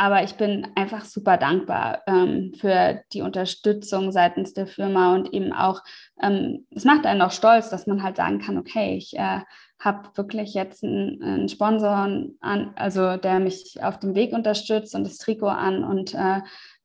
[0.00, 5.52] Aber ich bin einfach super dankbar ähm, für die Unterstützung seitens der Firma und eben
[5.52, 5.82] auch,
[6.22, 9.40] ähm, es macht einen auch stolz, dass man halt sagen kann, okay, ich äh,
[9.78, 12.08] habe wirklich jetzt einen, einen, Sponsor,
[12.40, 16.40] an, also der mich auf dem Weg unterstützt und das Trikot an und äh,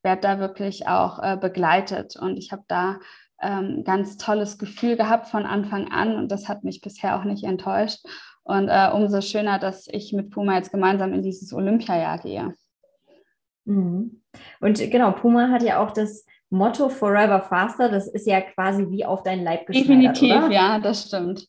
[0.06, 2.16] werde da wirklich auch äh, begleitet.
[2.16, 3.00] Und ich habe da
[3.42, 7.44] ähm, ganz tolles Gefühl gehabt von Anfang an und das hat mich bisher auch nicht
[7.44, 8.06] enttäuscht.
[8.44, 12.54] Und äh, umso schöner, dass ich mit Puma jetzt gemeinsam in dieses Olympiajahr gehe.
[13.66, 14.22] Mhm.
[14.62, 16.26] Und genau, Puma hat ja auch das
[16.56, 17.90] Motto Forever Faster.
[17.90, 20.52] Das ist ja quasi wie auf deinen Leib geschneidert, Definitiv, oder?
[20.52, 21.48] ja, das stimmt.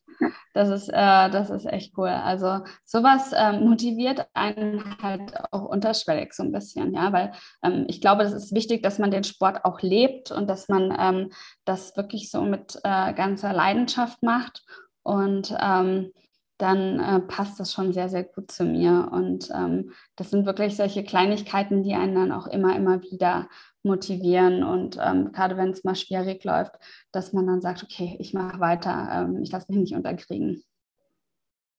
[0.53, 2.09] Das ist, äh, das ist echt cool.
[2.09, 7.31] Also sowas ähm, motiviert einen halt auch unterschwellig so ein bisschen, ja, weil
[7.63, 10.95] ähm, ich glaube, das ist wichtig, dass man den Sport auch lebt und dass man
[10.99, 11.31] ähm,
[11.65, 14.63] das wirklich so mit äh, ganzer Leidenschaft macht.
[15.03, 16.11] Und ähm,
[16.57, 19.09] dann äh, passt das schon sehr, sehr gut zu mir.
[19.11, 23.47] Und ähm, das sind wirklich solche Kleinigkeiten, die einen dann auch immer, immer wieder
[23.83, 24.63] motivieren.
[24.63, 26.73] Und ähm, gerade wenn es mal schwierig läuft,
[27.11, 30.63] dass man dann sagt, okay, ich mache weiter, ähm, ich lasse mich nicht unterkriegen.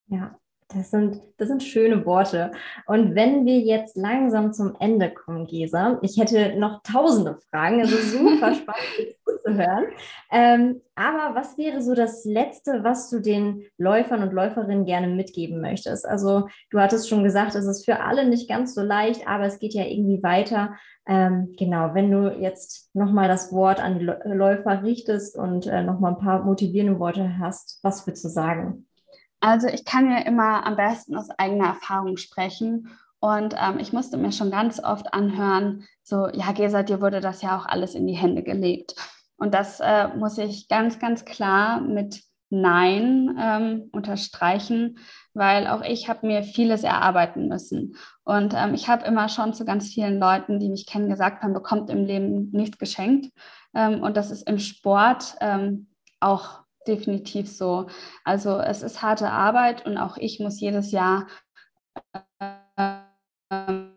[0.06, 0.38] Ja,
[0.68, 2.52] das sind, das sind schöne Worte.
[2.86, 7.96] Und wenn wir jetzt langsam zum Ende kommen, Gesa, ich hätte noch tausende Fragen, also
[7.96, 9.86] super spannend zu hören.
[10.30, 15.62] Ähm, aber was wäre so das Letzte, was du den Läufern und Läuferinnen gerne mitgeben
[15.62, 16.06] möchtest?
[16.06, 19.58] Also du hattest schon gesagt, es ist für alle nicht ganz so leicht, aber es
[19.58, 20.74] geht ja irgendwie weiter.
[21.06, 26.12] Ähm, genau, wenn du jetzt nochmal das Wort an die Läufer richtest und äh, nochmal
[26.12, 28.87] ein paar motivierende Worte hast, was würdest du sagen?
[29.40, 32.88] Also ich kann ja immer am besten aus eigener Erfahrung sprechen.
[33.20, 37.42] Und ähm, ich musste mir schon ganz oft anhören, so, ja, Gesa, dir wurde das
[37.42, 38.94] ja auch alles in die Hände gelegt.
[39.36, 44.98] Und das äh, muss ich ganz, ganz klar mit Nein ähm, unterstreichen,
[45.34, 47.96] weil auch ich habe mir vieles erarbeiten müssen.
[48.24, 51.52] Und ähm, ich habe immer schon zu ganz vielen Leuten, die mich kennen, gesagt, man
[51.52, 53.32] bekommt im Leben nichts geschenkt.
[53.74, 55.88] Ähm, und das ist im Sport ähm,
[56.20, 57.88] auch definitiv so.
[58.24, 61.26] Also es ist harte Arbeit und auch ich muss jedes Jahr,
[62.70, 63.90] ähm,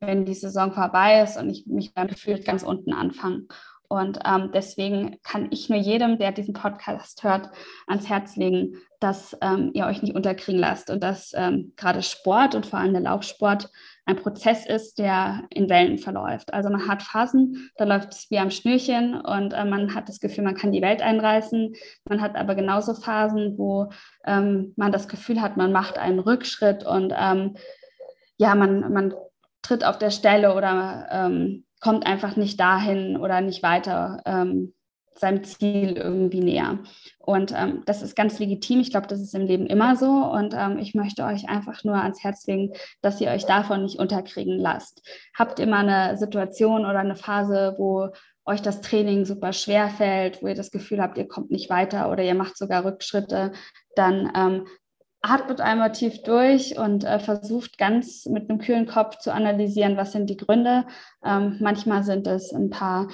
[0.00, 3.48] wenn die Saison vorbei ist und ich mich dann gefühlt ganz unten anfangen.
[3.88, 7.50] Und ähm, deswegen kann ich nur jedem, der diesen Podcast hört,
[7.86, 12.54] ans Herz legen, dass ähm, ihr euch nicht unterkriegen lasst und dass ähm, gerade Sport
[12.54, 13.70] und vor allem der Laufsport
[14.06, 16.54] ein Prozess ist, der in Wellen verläuft.
[16.54, 20.20] Also man hat Phasen, da läuft es wie am Schnürchen und äh, man hat das
[20.20, 21.74] Gefühl, man kann die Welt einreißen.
[22.08, 23.90] Man hat aber genauso Phasen, wo
[24.24, 27.56] ähm, man das Gefühl hat, man macht einen Rückschritt und ähm,
[28.38, 29.12] ja, man, man
[29.62, 34.72] tritt auf der Stelle oder ähm, kommt einfach nicht dahin oder nicht weiter ähm,
[35.18, 36.78] seinem Ziel irgendwie näher.
[37.18, 38.80] Und ähm, das ist ganz legitim.
[38.80, 40.10] Ich glaube, das ist im Leben immer so.
[40.10, 43.98] Und ähm, ich möchte euch einfach nur ans Herz legen, dass ihr euch davon nicht
[43.98, 45.02] unterkriegen lasst.
[45.36, 48.10] Habt mal eine Situation oder eine Phase, wo
[48.44, 52.10] euch das Training super schwer fällt, wo ihr das Gefühl habt, ihr kommt nicht weiter
[52.10, 53.52] oder ihr macht sogar Rückschritte,
[53.96, 54.66] dann ähm,
[55.20, 60.12] atmet einmal tief durch und äh, versucht ganz mit einem kühlen Kopf zu analysieren, was
[60.12, 60.86] sind die Gründe.
[61.24, 63.08] Ähm, manchmal sind es ein paar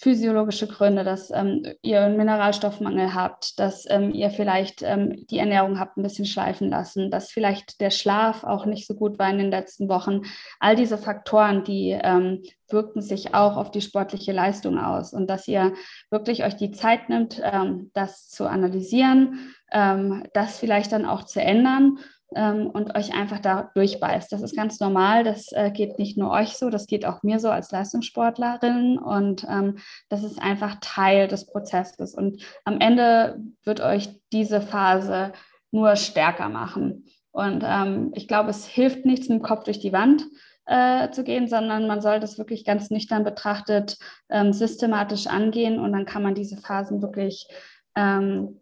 [0.00, 5.80] physiologische Gründe, dass ähm, ihr einen Mineralstoffmangel habt, dass ähm, ihr vielleicht ähm, die Ernährung
[5.80, 9.38] habt ein bisschen schleifen lassen, dass vielleicht der Schlaf auch nicht so gut war in
[9.38, 10.22] den letzten Wochen.
[10.60, 15.48] All diese Faktoren, die ähm, wirken sich auch auf die sportliche Leistung aus und dass
[15.48, 15.74] ihr
[16.10, 21.42] wirklich euch die Zeit nimmt, ähm, das zu analysieren, ähm, das vielleicht dann auch zu
[21.42, 21.98] ändern
[22.34, 24.30] ähm, und euch einfach da durchbeißt.
[24.32, 25.24] Das ist ganz normal.
[25.24, 28.98] Das äh, geht nicht nur euch so, das geht auch mir so als Leistungssportlerin.
[28.98, 32.14] Und ähm, das ist einfach Teil des Prozesses.
[32.14, 35.32] Und am Ende wird euch diese Phase
[35.70, 37.06] nur stärker machen.
[37.30, 40.24] Und ähm, ich glaube, es hilft nichts, mit dem Kopf durch die Wand
[40.66, 43.96] äh, zu gehen, sondern man soll das wirklich ganz nüchtern betrachtet,
[44.28, 47.48] ähm, systematisch angehen und dann kann man diese Phasen wirklich
[47.94, 48.60] ähm,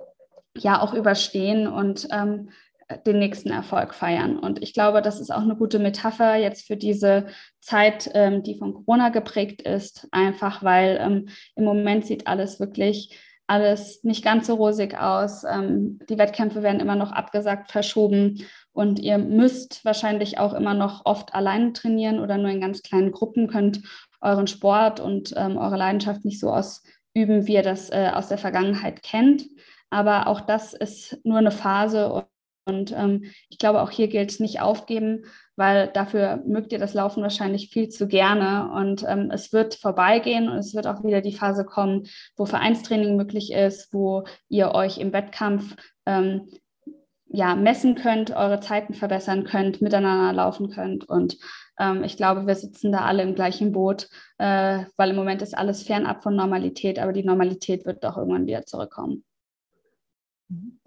[0.56, 2.50] ja auch überstehen und ähm,
[3.06, 4.38] den nächsten Erfolg feiern.
[4.38, 7.26] Und ich glaube, das ist auch eine gute Metapher jetzt für diese
[7.60, 13.18] Zeit, ähm, die von Corona geprägt ist, einfach weil ähm, im Moment sieht alles wirklich
[13.48, 15.44] alles nicht ganz so rosig aus.
[15.44, 21.06] Ähm, die Wettkämpfe werden immer noch abgesagt, verschoben und ihr müsst wahrscheinlich auch immer noch
[21.06, 23.82] oft alleine trainieren oder nur in ganz kleinen Gruppen, könnt
[24.20, 28.38] euren Sport und ähm, eure Leidenschaft nicht so ausüben, wie ihr das äh, aus der
[28.38, 29.44] Vergangenheit kennt.
[29.90, 32.26] Aber auch das ist nur eine Phase
[32.66, 37.22] und ähm, ich glaube, auch hier gilt nicht aufgeben, weil dafür mögt ihr das Laufen
[37.22, 38.70] wahrscheinlich viel zu gerne.
[38.74, 43.16] Und ähm, es wird vorbeigehen und es wird auch wieder die Phase kommen, wo Vereinstraining
[43.16, 46.48] möglich ist, wo ihr euch im Wettkampf ähm,
[47.28, 51.08] ja, messen könnt, eure Zeiten verbessern könnt, miteinander laufen könnt.
[51.08, 51.38] Und
[51.78, 54.08] ähm, ich glaube, wir sitzen da alle im gleichen Boot,
[54.38, 58.46] äh, weil im Moment ist alles fernab von Normalität, aber die Normalität wird doch irgendwann
[58.46, 59.24] wieder zurückkommen.
[60.48, 60.80] Mhm.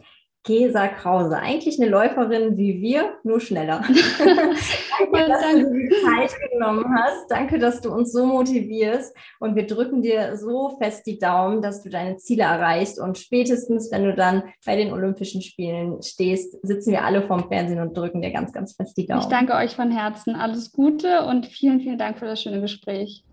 [0.44, 3.82] Gesa Krause, eigentlich eine Läuferin wie wir, nur schneller.
[4.20, 7.30] danke, dass du dir die Zeit genommen hast.
[7.30, 9.16] Danke, dass du uns so motivierst.
[9.40, 13.00] Und wir drücken dir so fest die Daumen, dass du deine Ziele erreichst.
[13.00, 17.82] Und spätestens, wenn du dann bei den Olympischen Spielen stehst, sitzen wir alle vorm Fernsehen
[17.82, 19.22] und drücken dir ganz, ganz fest die Daumen.
[19.22, 20.36] Ich danke euch von Herzen.
[20.36, 23.24] Alles Gute und vielen, vielen Dank für das schöne Gespräch.